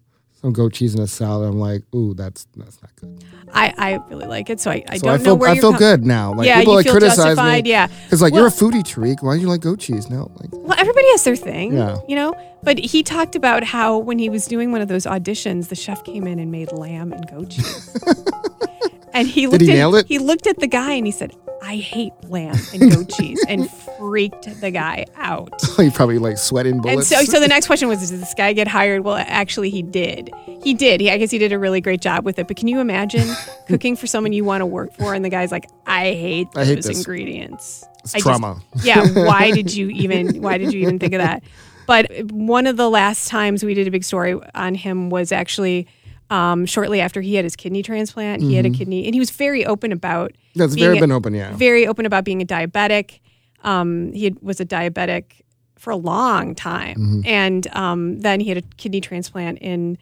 some 0.45 0.53
goat 0.53 0.75
cheese 0.75 0.95
in 0.95 1.01
a 1.01 1.07
salad, 1.07 1.49
I'm 1.49 1.59
like, 1.59 1.83
ooh, 1.95 2.13
that's 2.13 2.47
that's 2.55 2.79
not 2.83 2.95
good. 2.97 3.25
I, 3.51 3.73
I 3.79 3.95
really 4.11 4.27
like 4.27 4.51
it. 4.51 4.61
So 4.61 4.71
I, 4.71 4.85
I 4.89 4.99
So 4.99 5.07
don't 5.07 5.21
I 5.21 5.25
know 5.25 5.35
where 5.37 5.49
I 5.49 5.55
feel 5.59 5.71
com- 5.71 5.79
good 5.79 6.05
now. 6.05 6.35
Like 6.35 6.47
yeah, 6.47 6.59
people 6.59 6.75
like 6.75 6.85
feel 6.85 6.93
criticize 6.93 7.17
justified. 7.17 7.65
me 7.65 7.71
Yeah. 7.71 7.87
because 7.87 8.21
like 8.21 8.33
Well- 8.35 8.43
you're 8.43 8.49
a 8.49 8.51
foodie, 8.51 8.83
Tariq. 8.83 9.23
Why 9.23 9.37
do 9.37 9.41
you 9.41 9.49
like 9.49 9.63
goat 9.63 9.79
cheese? 9.79 10.11
No, 10.11 10.31
like 10.39 10.51
Well, 10.53 10.79
everybody 10.79 11.07
has 11.13 11.25
their 11.25 11.37
thing. 11.37 11.73
Yeah. 11.73 11.97
You 12.07 12.17
know? 12.17 12.35
But 12.63 12.79
he 12.79 13.03
talked 13.03 13.37
about 13.37 13.65
how 13.65 13.97
when 13.99 14.19
he 14.19 14.29
was 14.29 14.47
doing 14.47 14.71
one 14.73 14.81
of 14.83 14.89
those 14.89 15.07
auditions, 15.07 15.69
the 15.69 15.77
chef 15.77 16.05
came 16.05 16.27
in 16.27 16.39
and 16.39 16.51
made 16.53 16.73
lamb 16.73 17.13
and 17.13 17.27
goat 17.31 17.51
cheese. 17.51 17.97
and 19.15 19.27
he 19.29 19.47
looked 19.47 19.61
Did 19.61 19.69
he 19.69 19.73
at 19.73 19.77
nail 19.77 19.95
it? 19.95 20.07
he 20.07 20.19
looked 20.19 20.47
at 20.47 20.59
the 20.59 20.67
guy 20.67 20.93
and 20.93 21.07
he 21.07 21.13
said, 21.13 21.33
I 21.63 21.77
hate 21.77 22.13
lamb 22.25 22.57
and 22.75 22.93
goat 22.93 23.11
cheese 23.17 23.43
and 23.49 23.71
freaked 23.71 24.61
the 24.61 24.71
guy 24.71 25.07
out. 25.17 25.51
he 25.79 25.89
probably 25.91 26.19
like 26.19 26.37
sweating 26.37 26.81
bullets. 26.83 27.11
And 27.11 27.27
so, 27.27 27.33
so 27.33 27.41
the 27.41 27.49
next 27.55 27.67
question 27.67 27.89
was, 27.89 28.11
did 28.11 28.21
this 28.21 28.35
guy 28.35 28.53
get 28.53 28.69
hired? 28.69 29.03
Well, 29.03 29.17
actually, 29.17 29.71
he 29.71 29.83
did. 29.83 30.31
He 30.63 30.75
did. 30.75 31.01
He, 31.01 31.11
I 31.11 31.17
guess 31.17 31.31
he 31.31 31.39
did 31.39 31.53
a 31.53 31.59
really 31.59 31.81
great 31.81 32.03
job 32.03 32.25
with 32.27 32.39
it. 32.39 32.49
But 32.49 32.59
can 32.59 32.69
you 32.69 32.81
imagine 32.81 33.27
cooking 33.67 33.97
for 33.97 34.07
someone 34.07 34.33
you 34.35 34.45
want 34.45 34.61
to 34.61 34.67
work 34.67 34.93
for, 34.95 35.15
and 35.15 35.25
the 35.25 35.31
guy's 35.31 35.51
like, 35.53 35.67
"I 35.87 36.13
hate 36.13 36.51
those 36.53 36.69
I 36.69 36.75
hate 36.75 36.87
ingredients." 36.99 37.85
It's 38.01 38.15
I 38.15 38.19
just- 38.19 38.27
trauma. 38.27 38.61
yeah. 38.83 39.07
Why 39.25 39.51
did 39.51 39.73
you 39.75 39.89
even? 39.91 40.43
Why 40.43 40.59
did 40.59 40.73
you 40.73 40.81
even 40.81 40.99
think 40.99 41.15
of 41.15 41.21
that? 41.21 41.43
But 41.87 42.11
one 42.31 42.67
of 42.67 42.77
the 42.77 42.89
last 42.91 43.29
times 43.29 43.65
we 43.65 43.73
did 43.75 43.87
a 43.87 43.91
big 43.91 44.05
story 44.05 44.39
on 44.55 44.75
him 44.75 45.09
was 45.11 45.33
actually 45.33 45.87
um, 46.31 46.67
shortly 46.67 47.01
after 47.01 47.21
he 47.21 47.35
had 47.35 47.45
his 47.45 47.57
kidney 47.57 47.83
transplant. 47.83 48.43
He 48.43 48.55
had 48.55 48.67
a 48.67 48.71
kidney, 48.71 49.05
and 49.07 49.15
he 49.15 49.21
was 49.21 49.31
very 49.31 49.65
open 49.67 49.93
about. 49.93 50.33
That's 50.55 50.75
very 50.75 50.99
a- 50.99 51.01
been 51.01 51.13
open, 51.13 51.35
yeah. 51.35 51.55
very 51.55 51.87
open 51.87 52.07
about 52.07 52.25
being 52.25 52.41
a 52.43 52.47
diabetic. 52.47 53.21
Um, 53.63 54.13
he 54.13 54.25
had, 54.25 54.39
was 54.43 54.61
a 54.61 54.67
diabetic 54.67 55.43
for 55.79 55.91
a 55.91 55.97
long 55.97 56.55
time, 56.55 56.97
Mm-hmm. 56.97 57.21
and 57.27 57.67
um, 57.77 58.21
then 58.21 58.41
he 58.41 58.49
had 58.49 58.59
a 58.59 58.63
kidney 58.77 59.01
transplant 59.01 59.59
in, 59.59 59.99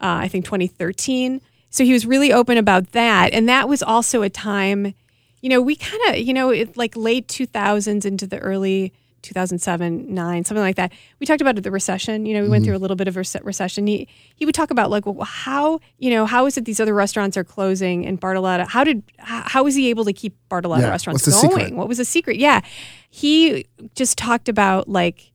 uh, 0.00 0.18
I 0.22 0.28
think, 0.28 0.44
2013. 0.44 1.40
So 1.70 1.84
he 1.84 1.92
was 1.92 2.06
really 2.06 2.32
open 2.32 2.56
about 2.56 2.92
that, 2.92 3.32
and 3.32 3.48
that 3.48 3.68
was 3.68 3.82
also 3.82 4.22
a 4.22 4.30
time, 4.30 4.94
you 5.40 5.48
know, 5.48 5.60
we 5.60 5.74
kind 5.76 6.00
of, 6.08 6.18
you 6.18 6.32
know, 6.32 6.50
it, 6.50 6.76
like 6.76 6.96
late 6.96 7.26
2000s 7.28 8.04
into 8.04 8.26
the 8.28 8.38
early 8.38 8.92
2007, 9.24 10.14
nine, 10.14 10.44
something 10.44 10.62
like 10.62 10.76
that. 10.76 10.92
We 11.18 11.26
talked 11.26 11.40
about 11.40 11.60
the 11.60 11.70
recession. 11.70 12.26
You 12.26 12.34
know, 12.34 12.42
we 12.42 12.48
went 12.48 12.62
mm-hmm. 12.62 12.70
through 12.70 12.76
a 12.76 12.78
little 12.78 12.96
bit 12.96 13.08
of 13.08 13.16
a 13.16 13.24
recession. 13.42 13.86
He 13.86 14.06
he 14.34 14.44
would 14.44 14.54
talk 14.54 14.70
about 14.70 14.90
like, 14.90 15.06
well, 15.06 15.24
how 15.24 15.80
you 15.98 16.10
know, 16.10 16.26
how 16.26 16.46
is 16.46 16.56
it 16.56 16.64
these 16.64 16.78
other 16.78 16.94
restaurants 16.94 17.36
are 17.36 17.44
closing 17.44 18.06
and 18.06 18.20
Bartolotta? 18.20 18.68
How 18.68 18.84
did 18.84 19.02
how, 19.18 19.42
how 19.46 19.64
was 19.64 19.74
he 19.74 19.90
able 19.90 20.04
to 20.04 20.12
keep 20.12 20.36
Bartolotta 20.48 20.82
Yeah, 20.82 20.90
restaurants 20.90 21.26
going? 21.26 21.40
secret? 21.40 21.74
What 21.74 21.88
was 21.88 21.98
the 21.98 22.04
secret? 22.04 22.36
Yeah, 22.36 22.60
he 23.10 23.66
just 23.94 24.18
talked 24.18 24.48
about 24.48 24.88
like, 24.88 25.32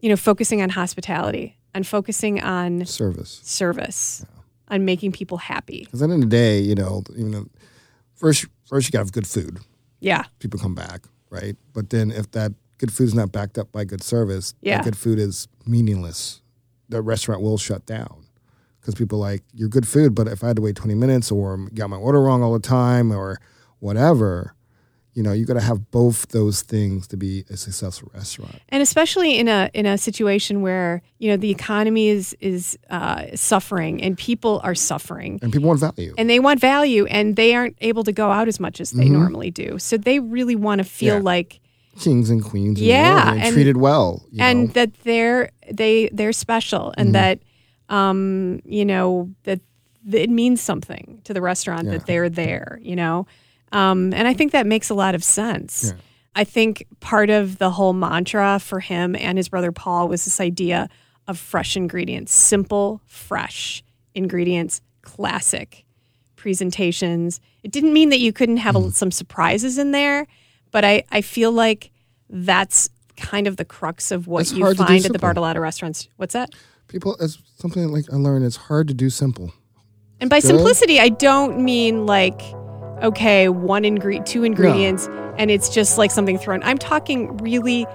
you 0.00 0.08
know, 0.08 0.16
focusing 0.16 0.62
on 0.62 0.70
hospitality 0.70 1.56
and 1.74 1.86
focusing 1.86 2.42
on 2.42 2.84
Service. 2.84 3.40
service, 3.42 4.24
on 4.68 4.84
making 4.84 5.12
people 5.12 5.38
happy. 5.38 5.84
Because 5.84 6.02
at 6.02 6.08
the 6.08 6.14
end 6.14 6.24
of 6.24 6.30
the 6.30 6.36
day, 6.36 6.60
you 6.60 6.74
know, 6.74 7.02
you 7.16 7.24
know, 7.24 7.46
first 8.14 8.46
first 8.68 8.86
you 8.86 8.92
got 8.92 8.98
to 8.98 9.04
have 9.04 9.12
good 9.12 9.26
food. 9.26 9.60
Yeah, 10.00 10.24
People 10.38 10.58
come 10.58 10.74
back, 10.74 11.02
right? 11.30 11.56
But 11.72 11.90
then 11.90 12.10
if 12.10 12.30
that 12.32 12.52
good 12.80 12.90
food 12.92 13.04
is 13.08 13.14
not 13.14 13.30
backed 13.30 13.58
up 13.58 13.70
by 13.72 13.84
good 13.84 14.02
service, 14.02 14.54
Yeah. 14.62 14.82
good 14.82 14.96
food 14.96 15.18
is 15.18 15.46
meaningless. 15.66 16.40
The 16.88 17.02
restaurant 17.02 17.42
will 17.42 17.58
shut 17.58 17.84
down 17.86 18.24
because 18.80 18.94
people 18.94 19.18
like 19.18 19.42
your 19.54 19.68
good 19.68 19.86
food, 19.86 20.14
but 20.14 20.26
if 20.28 20.42
I 20.42 20.46
had 20.48 20.56
to 20.56 20.62
wait 20.62 20.76
twenty 20.76 20.94
minutes 20.94 21.30
or 21.30 21.56
got 21.74 21.90
my 21.90 21.96
order 21.98 22.20
wrong 22.22 22.42
all 22.42 22.52
the 22.54 22.58
time 22.58 23.12
or 23.12 23.38
whatever, 23.80 24.54
you 25.14 25.22
know, 25.24 25.32
you 25.32 25.44
got 25.44 25.54
to 25.54 25.60
have 25.60 25.90
both 25.90 26.28
those 26.28 26.62
things 26.62 27.06
to 27.08 27.16
be 27.16 27.44
a 27.50 27.56
successful 27.56 28.10
restaurant. 28.14 28.56
and 28.70 28.80
especially 28.82 29.38
in 29.38 29.48
a 29.48 29.68
in 29.74 29.84
a 29.86 29.98
situation 29.98 30.62
where 30.62 31.02
you 31.18 31.28
know 31.30 31.36
the 31.36 31.50
economy 31.50 32.08
is 32.08 32.34
is 32.40 32.78
uh, 32.90 33.24
suffering 33.34 34.02
and 34.02 34.16
people 34.16 34.60
are 34.64 34.74
suffering. 34.74 35.38
And 35.42 35.52
people 35.52 35.68
want 35.68 35.80
value. 35.80 36.14
and 36.16 36.30
they 36.30 36.38
want 36.40 36.60
value 36.60 37.06
and 37.06 37.36
they 37.36 37.54
aren't 37.54 37.76
able 37.80 38.04
to 38.04 38.12
go 38.12 38.30
out 38.30 38.48
as 38.48 38.58
much 38.60 38.80
as 38.80 38.92
they 38.92 39.08
normally 39.08 39.50
do 39.50 39.78
so 39.78 39.96
they 39.96 40.18
really 40.18 40.56
want 40.56 40.78
to 40.78 40.84
feel 40.84 41.16
Mm-hmm. 41.16 41.26
Yeah. 41.26 41.34
like 41.34 41.60
Kings 41.98 42.30
and 42.30 42.42
queens, 42.42 42.80
Yeah, 42.80 43.32
and, 43.32 43.42
and- 43.42 43.52
treated 43.54 43.76
well. 43.76 44.24
You 44.30 44.42
and 44.42 44.66
know? 44.68 44.72
that 44.74 44.94
they're 45.02 45.50
they 45.70 46.08
they're 46.12 46.32
special 46.32 46.94
and 46.96 47.14
that 47.14 47.40
um 47.88 48.60
you 48.64 48.84
know 48.84 49.30
that, 49.44 49.60
that 50.04 50.22
it 50.22 50.30
means 50.30 50.60
something 50.60 51.20
to 51.24 51.34
the 51.34 51.42
restaurant 51.42 51.88
that 51.88 52.06
they're 52.06 52.28
there 52.28 52.78
you 52.82 52.94
know 52.96 53.26
um 53.72 54.12
and 54.14 54.26
i 54.28 54.32
think 54.34 54.52
that 54.52 54.66
makes 54.66 54.90
a 54.90 54.94
lot 54.94 55.14
of 55.16 55.22
sense 55.24 55.86
Yeah. 55.86 55.92
i 56.36 56.44
think 56.44 56.86
part 57.00 57.30
of 57.30 57.58
the 57.58 57.70
whole 57.70 57.92
mantra 57.92 58.58
for 58.60 58.80
him 58.80 59.14
and 59.16 59.36
his 59.38 59.48
brother 59.48 59.72
paul 59.72 60.08
was 60.08 60.24
this 60.24 60.40
idea 60.40 60.88
of 61.28 61.36
fresh 61.38 61.76
ingredients 61.76 62.32
simple 62.32 63.00
fresh 63.06 63.82
ingredients 64.14 64.80
classic 65.02 65.84
presentations 66.36 67.40
it 67.62 67.70
didn't 67.70 67.92
mean 67.92 68.08
that 68.08 68.18
you 68.20 68.32
couldn't 68.32 68.56
have 68.58 68.74
Mm. 68.74 68.88
a, 68.88 68.92
some 68.92 69.10
surprises 69.10 69.78
in 69.78 69.90
there 69.90 70.26
but 70.70 70.84
i 70.84 71.02
i 71.10 71.20
feel 71.20 71.52
like 71.52 71.90
that's 72.28 72.88
kind 73.16 73.46
of 73.46 73.56
the 73.56 73.64
crux 73.64 74.10
of 74.10 74.26
what 74.26 74.42
It's 74.42 74.52
you 74.52 74.62
hard 74.62 74.76
to 74.78 74.82
do 74.82 74.86
find 74.86 75.04
at 75.06 75.12
the. 75.12 75.18
Bartolotta 75.18 75.60
restaurants. 75.60 76.08
What's 76.16 76.32
that? 76.32 76.50
people, 76.88 77.16
it's 77.20 77.38
something 77.58 77.88
like 77.88 78.12
I 78.12 78.16
learned. 78.16 78.44
It's 78.44 78.56
hard 78.56 78.88
to 78.88 78.94
do 78.94 79.10
simple. 79.10 79.52
And 80.20 80.28
by 80.28 80.40
simplicity, 80.40 81.00
I 81.00 81.08
don't 81.08 81.60
mean 81.62 82.04
like, 82.04 82.42
okay, 83.02 83.48
one 83.48 83.84
ingredient, 83.84 84.26
two 84.26 84.44
ingredients, 84.44 85.08
and 85.38 85.50
it's 85.50 85.68
just 85.68 85.96
like 85.98 86.10
something 86.10 86.36
thrown. 86.36 86.62
I'm 86.62 86.78
talking 86.78 87.36
really 87.38 87.86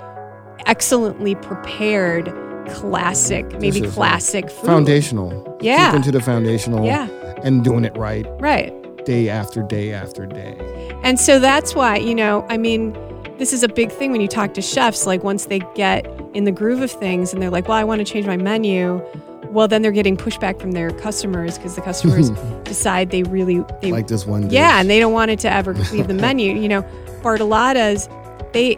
excellently 0.65 1.35
prepared, 1.35 2.33
classic, 2.69 3.45
maybe 3.59 3.81
classic 3.81 4.49
food. 4.49 4.65
Foundational. 4.65 5.57
Yeah. 5.61 5.95
Into 5.95 6.11
the 6.11 6.21
foundational. 6.21 6.85
Yeah. 6.85 7.07
And 7.43 7.63
doing 7.63 7.85
it 7.85 7.95
right 7.97 8.25
Right. 8.39 8.73
Day 9.05 9.29
after 9.29 9.63
day 9.63 9.93
after 9.93 10.25
day. 10.25 10.57
And 11.03 11.19
so 11.19 11.39
that's 11.39 11.75
why, 11.75 11.97
you 11.97 12.15
know, 12.15 12.45
I 12.49 12.57
mean, 12.57 12.93
this 13.37 13.53
is 13.53 13.63
a 13.63 13.67
big 13.67 13.91
thing 13.91 14.11
when 14.11 14.21
you 14.21 14.27
talk 14.27 14.53
to 14.55 14.61
chefs. 14.61 15.05
Like, 15.05 15.23
once 15.23 15.45
they 15.45 15.59
get 15.75 16.05
in 16.33 16.43
the 16.43 16.51
groove 16.51 16.81
of 16.81 16.91
things 16.91 17.33
and 17.33 17.41
they're 17.41 17.49
like, 17.49 17.67
well, 17.67 17.77
I 17.77 17.83
want 17.83 17.99
to 17.99 18.05
change 18.05 18.25
my 18.25 18.37
menu. 18.37 19.01
Well, 19.45 19.67
then 19.67 19.81
they're 19.81 19.91
getting 19.91 20.17
pushback 20.17 20.59
from 20.59 20.71
their 20.71 20.91
customers 20.91 21.57
because 21.57 21.75
the 21.75 21.81
customers 21.81 22.29
decide 22.63 23.11
they 23.11 23.23
really, 23.23 23.63
they 23.81 23.91
Like 23.91 24.07
this 24.07 24.25
one. 24.25 24.49
Yeah, 24.49 24.79
and 24.79 24.89
they 24.89 24.99
don't 24.99 25.13
want 25.13 25.31
it 25.31 25.39
to 25.39 25.51
ever 25.51 25.73
leave 25.91 26.07
the 26.07 26.13
menu. 26.13 26.55
You 26.55 26.67
know, 26.67 26.81
Bartolotta's, 27.21 28.09
they 28.51 28.75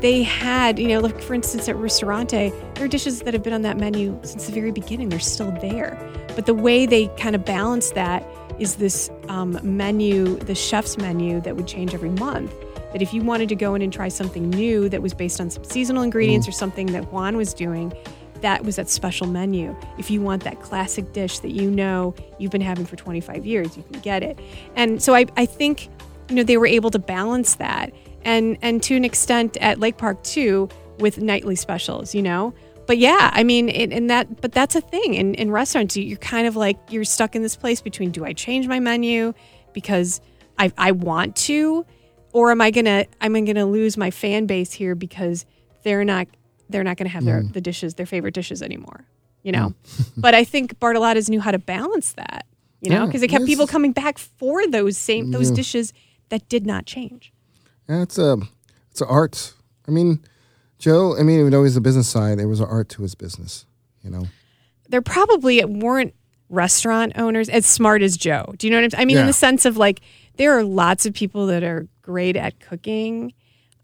they 0.00 0.22
had, 0.22 0.78
you 0.78 0.88
know, 0.88 1.00
like 1.00 1.20
for 1.20 1.34
instance 1.34 1.66
at 1.68 1.76
Ristorante, 1.76 2.52
there 2.74 2.84
are 2.84 2.88
dishes 2.88 3.20
that 3.22 3.32
have 3.32 3.42
been 3.42 3.54
on 3.54 3.62
that 3.62 3.78
menu 3.78 4.18
since 4.22 4.46
the 4.46 4.52
very 4.52 4.70
beginning. 4.70 5.08
They're 5.08 5.18
still 5.18 5.50
there. 5.62 5.98
But 6.34 6.44
the 6.44 6.52
way 6.54 6.84
they 6.84 7.08
kind 7.16 7.34
of 7.34 7.44
balance 7.44 7.90
that 7.92 8.22
is 8.58 8.76
this 8.76 9.10
um, 9.28 9.58
menu, 9.62 10.36
the 10.36 10.54
chef's 10.54 10.98
menu 10.98 11.40
that 11.42 11.56
would 11.56 11.66
change 11.66 11.94
every 11.94 12.10
month. 12.10 12.52
That 12.92 13.02
if 13.02 13.12
you 13.12 13.22
wanted 13.22 13.48
to 13.48 13.56
go 13.56 13.74
in 13.74 13.82
and 13.82 13.92
try 13.92 14.08
something 14.08 14.50
new 14.50 14.88
that 14.88 15.02
was 15.02 15.14
based 15.14 15.40
on 15.40 15.50
some 15.50 15.64
seasonal 15.64 16.02
ingredients 16.02 16.46
or 16.46 16.52
something 16.52 16.86
that 16.92 17.12
Juan 17.12 17.36
was 17.36 17.52
doing, 17.52 17.92
that 18.40 18.64
was 18.64 18.76
that 18.76 18.88
special 18.88 19.26
menu. 19.26 19.74
If 19.98 20.10
you 20.10 20.20
want 20.20 20.44
that 20.44 20.60
classic 20.60 21.12
dish 21.12 21.40
that 21.40 21.50
you 21.50 21.70
know 21.70 22.14
you've 22.38 22.52
been 22.52 22.60
having 22.60 22.84
for 22.84 22.94
25 22.94 23.44
years, 23.44 23.76
you 23.76 23.82
can 23.82 24.00
get 24.00 24.22
it. 24.22 24.38
And 24.76 25.02
so 25.02 25.14
I, 25.14 25.26
I 25.36 25.46
think, 25.46 25.88
you 26.28 26.36
know, 26.36 26.42
they 26.42 26.56
were 26.56 26.66
able 26.66 26.90
to 26.90 26.98
balance 26.98 27.56
that. 27.56 27.92
And 28.22 28.56
and 28.62 28.82
to 28.84 28.96
an 28.96 29.04
extent 29.04 29.56
at 29.58 29.80
Lake 29.80 29.98
Park 29.98 30.22
too, 30.22 30.68
with 30.98 31.18
nightly 31.18 31.56
specials, 31.56 32.14
you 32.14 32.22
know. 32.22 32.54
But 32.86 32.98
yeah, 32.98 33.30
I 33.32 33.44
mean, 33.44 33.68
it, 33.68 33.92
and 33.92 34.10
that, 34.10 34.40
but 34.40 34.52
that's 34.52 34.74
a 34.76 34.80
thing 34.80 35.14
in, 35.14 35.34
in 35.34 35.50
restaurants. 35.50 35.96
You- 35.96 36.04
You're 36.04 36.18
kind 36.18 36.46
of 36.46 36.56
like 36.56 36.76
you're 36.90 37.04
stuck 37.04 37.34
in 37.34 37.42
this 37.42 37.56
place 37.56 37.80
between 37.80 38.10
do 38.10 38.24
I 38.24 38.32
change 38.32 38.66
my 38.68 38.80
menu 38.80 39.32
because 39.72 40.20
I 40.58 40.72
I 40.76 40.92
want 40.92 41.36
to, 41.36 41.84
or 42.32 42.50
am 42.50 42.60
I 42.60 42.70
gonna 42.70 43.06
I'm 43.20 43.32
gonna 43.44 43.66
lose 43.66 43.96
my 43.96 44.10
fan 44.10 44.46
base 44.46 44.72
here 44.72 44.94
because 44.94 45.46
they're 45.82 46.04
not 46.04 46.28
they're 46.68 46.84
not 46.84 46.96
gonna 46.96 47.10
have 47.10 47.24
their 47.24 47.42
mm. 47.42 47.52
the 47.52 47.60
dishes 47.60 47.94
their 47.94 48.06
favorite 48.06 48.34
dishes 48.34 48.62
anymore, 48.62 49.06
you 49.42 49.52
know. 49.52 49.74
Mm. 49.86 50.10
but 50.16 50.34
I 50.34 50.44
think 50.44 50.78
Bartolotta's 50.78 51.28
knew 51.30 51.40
how 51.40 51.50
to 51.50 51.58
balance 51.58 52.12
that, 52.12 52.46
you 52.80 52.90
know, 52.90 53.00
Yeah, 53.00 53.06
because 53.06 53.22
it 53.22 53.28
kept 53.28 53.46
people 53.46 53.66
coming 53.66 53.92
back 53.92 54.18
for 54.18 54.66
those 54.66 54.96
same 54.96 55.30
those 55.30 55.50
dishes 55.50 55.92
that 56.28 56.48
did 56.48 56.66
not 56.66 56.86
change. 56.86 57.32
Yeah, 57.88 58.02
it's 58.02 58.18
um, 58.18 58.42
a 58.42 58.48
it's 58.90 59.00
an 59.00 59.08
art. 59.08 59.54
I 59.86 59.90
mean, 59.90 60.20
Joe. 60.78 61.16
I 61.18 61.22
mean, 61.22 61.40
even 61.40 61.50
though 61.50 61.64
he's 61.64 61.76
a 61.76 61.80
business 61.80 62.08
side, 62.08 62.38
there 62.38 62.48
was 62.48 62.60
an 62.60 62.66
art 62.68 62.88
to 62.90 63.02
his 63.02 63.14
business. 63.14 63.66
You 64.02 64.10
know. 64.10 64.26
there 64.90 65.00
probably 65.00 65.64
weren't 65.64 66.14
restaurant 66.50 67.12
owners 67.16 67.48
as 67.48 67.64
smart 67.64 68.02
as 68.02 68.18
Joe. 68.18 68.54
Do 68.58 68.66
you 68.66 68.70
know 68.70 68.76
what 68.76 68.84
I'm 68.84 68.90
saying? 68.90 69.00
I 69.00 69.04
mean, 69.06 69.16
in 69.16 69.26
the 69.26 69.32
sense 69.32 69.64
of 69.64 69.78
like, 69.78 70.00
there 70.36 70.52
are 70.58 70.62
lots 70.62 71.06
of 71.06 71.14
people 71.14 71.46
that 71.46 71.62
are 71.62 71.88
great 72.02 72.36
at 72.36 72.60
cooking. 72.60 73.32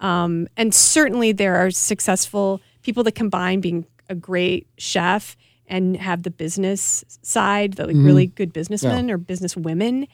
Um, 0.00 0.46
and 0.58 0.74
certainly 0.74 1.32
there 1.32 1.56
are 1.56 1.70
successful 1.70 2.60
people 2.82 3.02
that 3.04 3.14
combine 3.14 3.60
being 3.60 3.86
a 4.10 4.14
great 4.14 4.66
chef 4.76 5.36
and 5.66 5.96
have 5.96 6.22
the 6.22 6.30
business 6.30 7.04
side, 7.22 7.74
the 7.74 7.86
like 7.86 7.96
really 7.96 8.26
good 8.26 8.52
businessmen 8.52 9.10
or 9.10 9.16
business 9.18 9.56
women. 9.56 10.06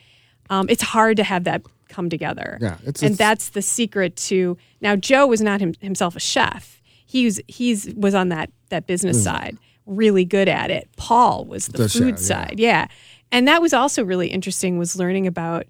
um, 0.50 0.68
it's 0.68 0.82
hard 0.82 1.16
to 1.16 1.24
have 1.24 1.44
that 1.44 1.62
come 1.88 2.08
together. 2.10 2.58
Yeah, 2.60 2.74
it's- 2.86 3.02
and 3.02 3.12
it's- 3.14 3.18
that's 3.18 3.48
the 3.50 3.62
secret 3.62 4.16
to. 4.28 4.56
Now, 4.80 4.96
Joe 4.96 5.26
was 5.26 5.40
not 5.40 5.60
him, 5.60 5.74
himself 5.80 6.16
a 6.16 6.20
chef. 6.20 6.80
He's 7.06 7.40
he's 7.48 7.92
was 7.96 8.14
on 8.14 8.28
that 8.30 8.50
that 8.70 8.86
business 8.86 9.18
mm. 9.18 9.24
side, 9.24 9.58
really 9.86 10.24
good 10.24 10.48
at 10.48 10.70
it. 10.70 10.88
Paul 10.96 11.44
was 11.44 11.66
the, 11.68 11.78
The 11.84 11.88
food 11.88 12.18
chef, 12.18 12.18
side, 12.18 12.54
yeah. 12.58 12.86
And 13.32 13.46
that 13.48 13.60
was 13.62 13.72
also 13.72 14.04
really 14.04 14.28
interesting. 14.28 14.78
Was 14.78 14.96
learning 14.96 15.26
about 15.26 15.66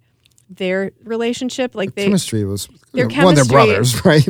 their 0.49 0.93
relationship, 1.05 1.75
like 1.75 1.95
they 1.95 2.05
chemistry 2.05 2.45
was 2.45 2.69
their 2.93 3.09
one 3.09 3.29
of 3.31 3.35
their 3.35 3.45
brothers, 3.45 4.05
right? 4.05 4.27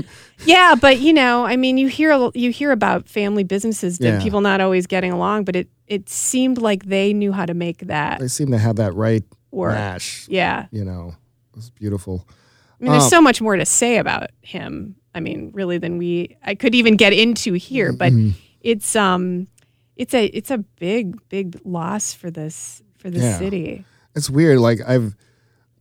yeah, 0.47 0.75
but 0.81 0.99
you 0.99 1.13
know, 1.13 1.45
I 1.45 1.57
mean, 1.57 1.77
you 1.79 1.89
hear 1.89 2.31
you 2.35 2.51
hear 2.51 2.73
about 2.73 3.09
family 3.09 3.45
businesses 3.45 3.99
and 4.01 4.07
Yeah. 4.19 4.23
people 4.23 4.41
not 4.41 4.61
always 4.61 4.87
getting 4.87 5.13
along, 5.13 5.45
but 5.45 5.55
it 5.57 5.69
it 5.87 6.09
seemed 6.09 6.59
like 6.59 6.87
they 6.87 7.13
knew 7.13 7.33
how 7.33 7.47
to 7.47 7.55
make 7.55 7.87
that. 7.87 8.19
They 8.19 8.29
seem 8.29 8.51
to 8.51 8.59
have 8.59 8.77
that 8.77 8.95
right 8.95 9.23
Or- 9.53 9.71
mash. 9.71 10.27
Yeah, 10.29 10.67
You 10.73 10.85
know, 10.85 11.15
it 11.57 11.61
was 11.61 11.71
beautiful. 11.71 12.27
I 12.79 12.85
mean, 12.85 12.93
there's 12.93 13.05
Um, 13.05 13.09
so 13.11 13.23
much 13.23 13.41
more 13.41 13.57
to 13.57 13.65
say 13.65 13.97
about 13.97 14.29
him. 14.43 14.97
I 15.15 15.21
mean, 15.21 15.51
really, 15.55 15.79
than 15.79 15.97
we 15.97 16.37
I 16.45 16.55
could 16.55 16.75
even 16.75 16.97
get 16.97 17.15
into 17.15 17.55
here. 17.55 17.93
But 17.93 18.13
Mm-hmm. 18.13 18.31
it's 18.61 18.95
um, 18.95 19.47
it's 19.97 20.13
a 20.13 20.27
it's 20.27 20.51
a 20.51 20.59
big 20.59 21.17
big 21.31 21.59
loss 21.65 22.13
for 22.13 22.31
this 22.31 22.83
for 22.99 23.09
the 23.11 23.21
Yeah. 23.21 23.39
city. 23.39 23.85
It's 24.15 24.29
weird. 24.29 24.59
Like 24.59 24.81
I've, 24.87 25.17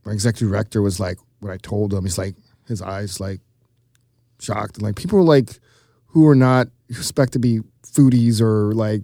my 0.06 0.12
executive 0.12 0.48
director 0.48 0.80
was 0.80 0.98
like, 0.98 1.18
when 1.40 1.52
I 1.52 1.58
told 1.58 1.92
him, 1.92 2.04
he's 2.04 2.16
like, 2.18 2.34
his 2.66 2.80
eyes 2.80 3.20
like 3.20 3.40
shocked, 4.40 4.76
and 4.76 4.82
like 4.82 4.96
people 4.96 5.18
were 5.18 5.24
like, 5.24 5.58
who 6.06 6.26
are 6.26 6.34
not 6.34 6.68
expect 6.88 7.32
to 7.34 7.38
be 7.38 7.60
foodies 7.86 8.40
or 8.40 8.72
like 8.72 9.02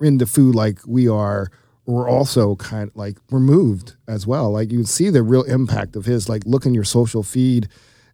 into 0.00 0.24
food 0.26 0.54
like 0.54 0.78
we 0.86 1.08
are, 1.08 1.50
were 1.86 2.08
also 2.08 2.54
kind 2.56 2.88
of 2.90 2.96
like 2.96 3.18
removed 3.30 3.94
as 4.06 4.26
well. 4.26 4.50
Like 4.50 4.70
you 4.70 4.84
see 4.84 5.10
the 5.10 5.22
real 5.22 5.42
impact 5.42 5.96
of 5.96 6.04
his. 6.04 6.28
Like 6.28 6.42
look 6.46 6.64
in 6.64 6.74
your 6.74 6.84
social 6.84 7.22
feed 7.22 7.68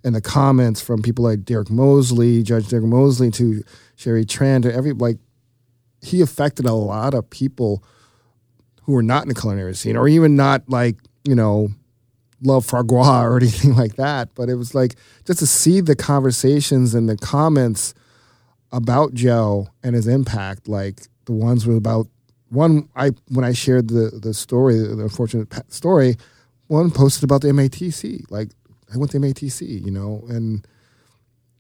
and 0.04 0.14
the 0.14 0.20
comments 0.20 0.80
from 0.80 1.02
people 1.02 1.24
like 1.24 1.44
Derek 1.44 1.70
Mosley, 1.70 2.42
Judge 2.42 2.68
Derek 2.68 2.86
Mosley, 2.86 3.30
to 3.32 3.62
Sherry 3.96 4.24
Tran, 4.24 4.62
to 4.62 4.72
every 4.72 4.92
like 4.92 5.18
he 6.00 6.20
affected 6.20 6.64
a 6.64 6.72
lot 6.72 7.14
of 7.14 7.28
people 7.28 7.82
who 8.82 8.92
were 8.92 9.02
not 9.02 9.22
in 9.22 9.28
the 9.28 9.34
culinary 9.34 9.74
scene 9.74 9.96
or 9.96 10.08
even 10.08 10.36
not 10.36 10.68
like, 10.68 10.96
you 11.24 11.34
know, 11.34 11.68
love 12.42 12.66
gras 12.86 13.24
or 13.24 13.36
anything 13.40 13.74
like 13.74 13.96
that. 13.96 14.34
But 14.34 14.48
it 14.48 14.54
was 14.54 14.74
like 14.74 14.94
just 15.26 15.40
to 15.40 15.46
see 15.46 15.80
the 15.80 15.96
conversations 15.96 16.94
and 16.94 17.08
the 17.08 17.16
comments 17.16 17.92
about 18.72 19.14
Joe 19.14 19.68
and 19.82 19.94
his 19.94 20.06
impact, 20.06 20.68
like 20.68 21.02
the 21.26 21.32
ones 21.32 21.66
were 21.66 21.76
about 21.76 22.06
one 22.50 22.88
I 22.96 23.10
when 23.28 23.44
I 23.44 23.52
shared 23.52 23.88
the 23.88 24.10
the 24.22 24.34
story, 24.34 24.78
the 24.78 25.02
unfortunate 25.02 25.52
story, 25.72 26.16
one 26.66 26.90
posted 26.90 27.24
about 27.24 27.42
the 27.42 27.48
MATC. 27.48 28.30
Like 28.30 28.50
I 28.92 28.98
went 28.98 29.12
to 29.12 29.18
MATC, 29.18 29.84
you 29.84 29.90
know, 29.90 30.24
and 30.28 30.66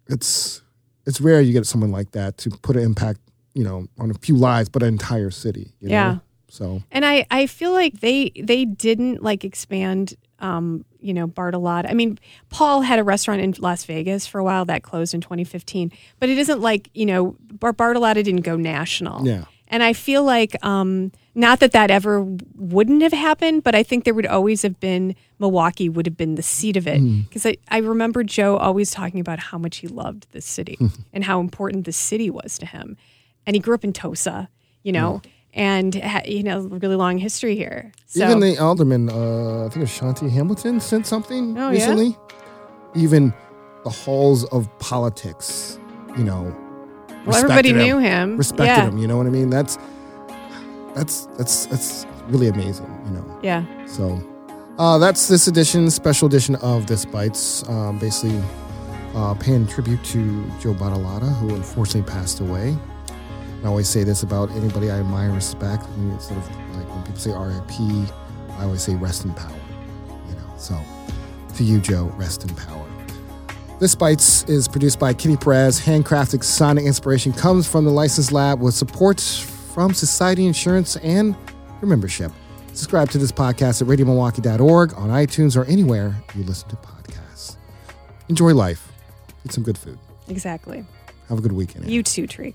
it's 0.08 0.62
it's 1.06 1.20
rare 1.20 1.40
you 1.40 1.52
get 1.52 1.66
someone 1.66 1.90
like 1.90 2.12
that 2.12 2.36
to 2.38 2.50
put 2.50 2.76
an 2.76 2.82
impact, 2.82 3.20
you 3.54 3.64
know, 3.64 3.86
on 3.98 4.10
a 4.10 4.14
few 4.14 4.36
lives, 4.36 4.68
but 4.68 4.82
an 4.82 4.88
entire 4.88 5.30
city. 5.30 5.72
You 5.80 5.90
Yeah. 5.90 6.12
Know? 6.12 6.20
So 6.50 6.82
And 6.90 7.04
I, 7.04 7.26
I 7.30 7.46
feel 7.46 7.72
like 7.72 8.00
they 8.00 8.32
they 8.42 8.64
didn't 8.64 9.22
like 9.22 9.44
expand 9.44 10.14
um, 10.40 10.84
you 11.00 11.12
know, 11.12 11.26
Bartolotta. 11.26 11.90
I 11.90 11.94
mean, 11.94 12.18
Paul 12.48 12.82
had 12.82 12.98
a 12.98 13.04
restaurant 13.04 13.40
in 13.40 13.54
Las 13.58 13.84
Vegas 13.84 14.26
for 14.26 14.38
a 14.38 14.44
while 14.44 14.64
that 14.66 14.82
closed 14.82 15.14
in 15.14 15.20
2015, 15.20 15.90
but 16.20 16.28
it 16.28 16.38
isn't 16.38 16.60
like, 16.60 16.90
you 16.94 17.06
know, 17.06 17.36
Bar- 17.54 17.72
Bartolotta 17.72 18.22
didn't 18.22 18.42
go 18.42 18.56
national. 18.56 19.26
Yeah. 19.26 19.44
And 19.70 19.82
I 19.82 19.92
feel 19.92 20.24
like 20.24 20.56
um, 20.64 21.12
not 21.34 21.60
that 21.60 21.72
that 21.72 21.90
ever 21.90 22.22
wouldn't 22.56 23.02
have 23.02 23.12
happened, 23.12 23.62
but 23.62 23.74
I 23.74 23.82
think 23.82 24.04
there 24.04 24.14
would 24.14 24.26
always 24.26 24.62
have 24.62 24.80
been 24.80 25.14
Milwaukee 25.38 25.88
would 25.88 26.06
have 26.06 26.16
been 26.16 26.34
the 26.36 26.42
seat 26.42 26.76
of 26.76 26.86
it 26.88 27.00
because 27.28 27.44
I, 27.46 27.56
I 27.68 27.78
remember 27.78 28.24
Joe 28.24 28.56
always 28.56 28.90
talking 28.90 29.20
about 29.20 29.38
how 29.38 29.58
much 29.58 29.76
he 29.78 29.86
loved 29.86 30.26
this 30.32 30.46
city 30.46 30.78
and 31.12 31.22
how 31.24 31.38
important 31.40 31.84
the 31.84 31.92
city 31.92 32.30
was 32.30 32.58
to 32.58 32.66
him, 32.66 32.96
and 33.46 33.54
he 33.54 33.60
grew 33.60 33.74
up 33.74 33.84
in 33.84 33.92
Tosa, 33.92 34.48
you 34.82 34.90
know, 34.92 35.20
and 35.52 35.94
ha- 35.94 36.22
you 36.24 36.42
know 36.42 36.60
really 36.62 36.96
long 36.96 37.18
history 37.18 37.54
here. 37.54 37.92
So 38.06 38.24
Even 38.24 38.40
the 38.40 38.58
alderman, 38.58 39.10
uh, 39.10 39.66
I 39.66 39.68
think 39.68 39.76
it 39.76 39.80
was 39.80 39.90
Shanti 39.90 40.30
Hamilton, 40.30 40.80
said 40.80 41.06
something 41.06 41.56
Oh, 41.58 41.66
yeah? 41.70 41.74
recently. 41.74 42.16
Even 42.96 43.32
the 43.84 43.90
halls 43.90 44.44
of 44.46 44.66
politics, 44.78 45.78
you 46.16 46.24
know, 46.24 46.56
well, 47.28 47.36
everybody 47.36 47.72
respected 47.72 47.86
knew 47.86 47.98
him. 47.98 48.36
respected 48.36 48.66
yeah. 48.66 48.88
him. 48.88 48.98
You 48.98 49.06
know 49.06 49.16
what 49.16 49.26
I 49.26 49.30
mean? 49.30 49.50
That's 49.50 49.78
that's 50.94 51.26
that's 51.36 51.66
that's 51.66 52.06
really 52.26 52.48
amazing. 52.48 52.86
You 53.06 53.12
know. 53.12 53.40
Yeah. 53.42 53.64
So 53.86 54.22
uh, 54.78 54.98
that's 54.98 55.28
this 55.28 55.48
edition, 55.48 55.90
special 55.90 56.28
edition 56.28 56.56
of 56.56 56.86
This 56.86 57.04
Bites. 57.04 57.68
Um, 57.68 57.98
basically, 57.98 58.40
uh, 59.14 59.34
paying 59.34 59.66
tribute 59.66 60.02
to 60.04 60.44
Joe 60.60 60.74
Bartolotta, 60.74 61.34
who 61.38 61.54
unfortunately 61.54 62.10
passed 62.10 62.40
away. 62.40 62.68
And 62.68 63.64
I 63.64 63.68
always 63.68 63.88
say 63.88 64.04
this 64.04 64.22
about 64.22 64.50
anybody 64.52 64.90
I 64.90 65.00
admire 65.00 65.26
and 65.26 65.34
respect. 65.34 65.84
When 65.84 66.12
you 66.12 66.20
sort 66.20 66.38
of 66.38 66.50
like 66.76 66.88
when 66.88 67.02
people 67.02 67.18
say 67.18 67.32
RIP, 67.32 68.12
I 68.58 68.64
always 68.64 68.82
say 68.82 68.94
rest 68.94 69.24
in 69.24 69.32
power. 69.34 69.60
You 70.28 70.34
know. 70.36 70.54
So 70.56 70.78
to 71.56 71.64
you, 71.64 71.80
Joe, 71.80 72.12
rest 72.16 72.44
in 72.44 72.54
power. 72.54 72.87
This 73.78 73.94
Bites 73.94 74.42
is 74.44 74.66
produced 74.66 74.98
by 74.98 75.14
Kitty 75.14 75.36
Perez. 75.36 75.80
Handcrafted 75.80 76.42
sonic 76.42 76.84
inspiration 76.84 77.32
comes 77.32 77.68
from 77.68 77.84
the 77.84 77.92
License 77.92 78.32
Lab 78.32 78.60
with 78.60 78.74
support 78.74 79.20
from 79.20 79.94
Society 79.94 80.46
Insurance 80.46 80.96
and 80.96 81.36
your 81.80 81.88
membership. 81.88 82.32
Subscribe 82.68 83.08
to 83.10 83.18
this 83.18 83.30
podcast 83.30 83.80
at 83.80 83.86
radiomilwaukee.org, 83.86 84.94
on 84.94 85.10
iTunes, 85.10 85.56
or 85.56 85.64
anywhere 85.66 86.16
you 86.34 86.42
listen 86.42 86.68
to 86.70 86.76
podcasts. 86.76 87.56
Enjoy 88.28 88.52
life. 88.52 88.90
Eat 89.44 89.52
some 89.52 89.62
good 89.62 89.78
food. 89.78 89.96
Exactly. 90.26 90.84
Have 91.28 91.38
a 91.38 91.42
good 91.42 91.52
weekend. 91.52 91.88
You 91.88 92.02
too, 92.02 92.26
Tariq. 92.26 92.54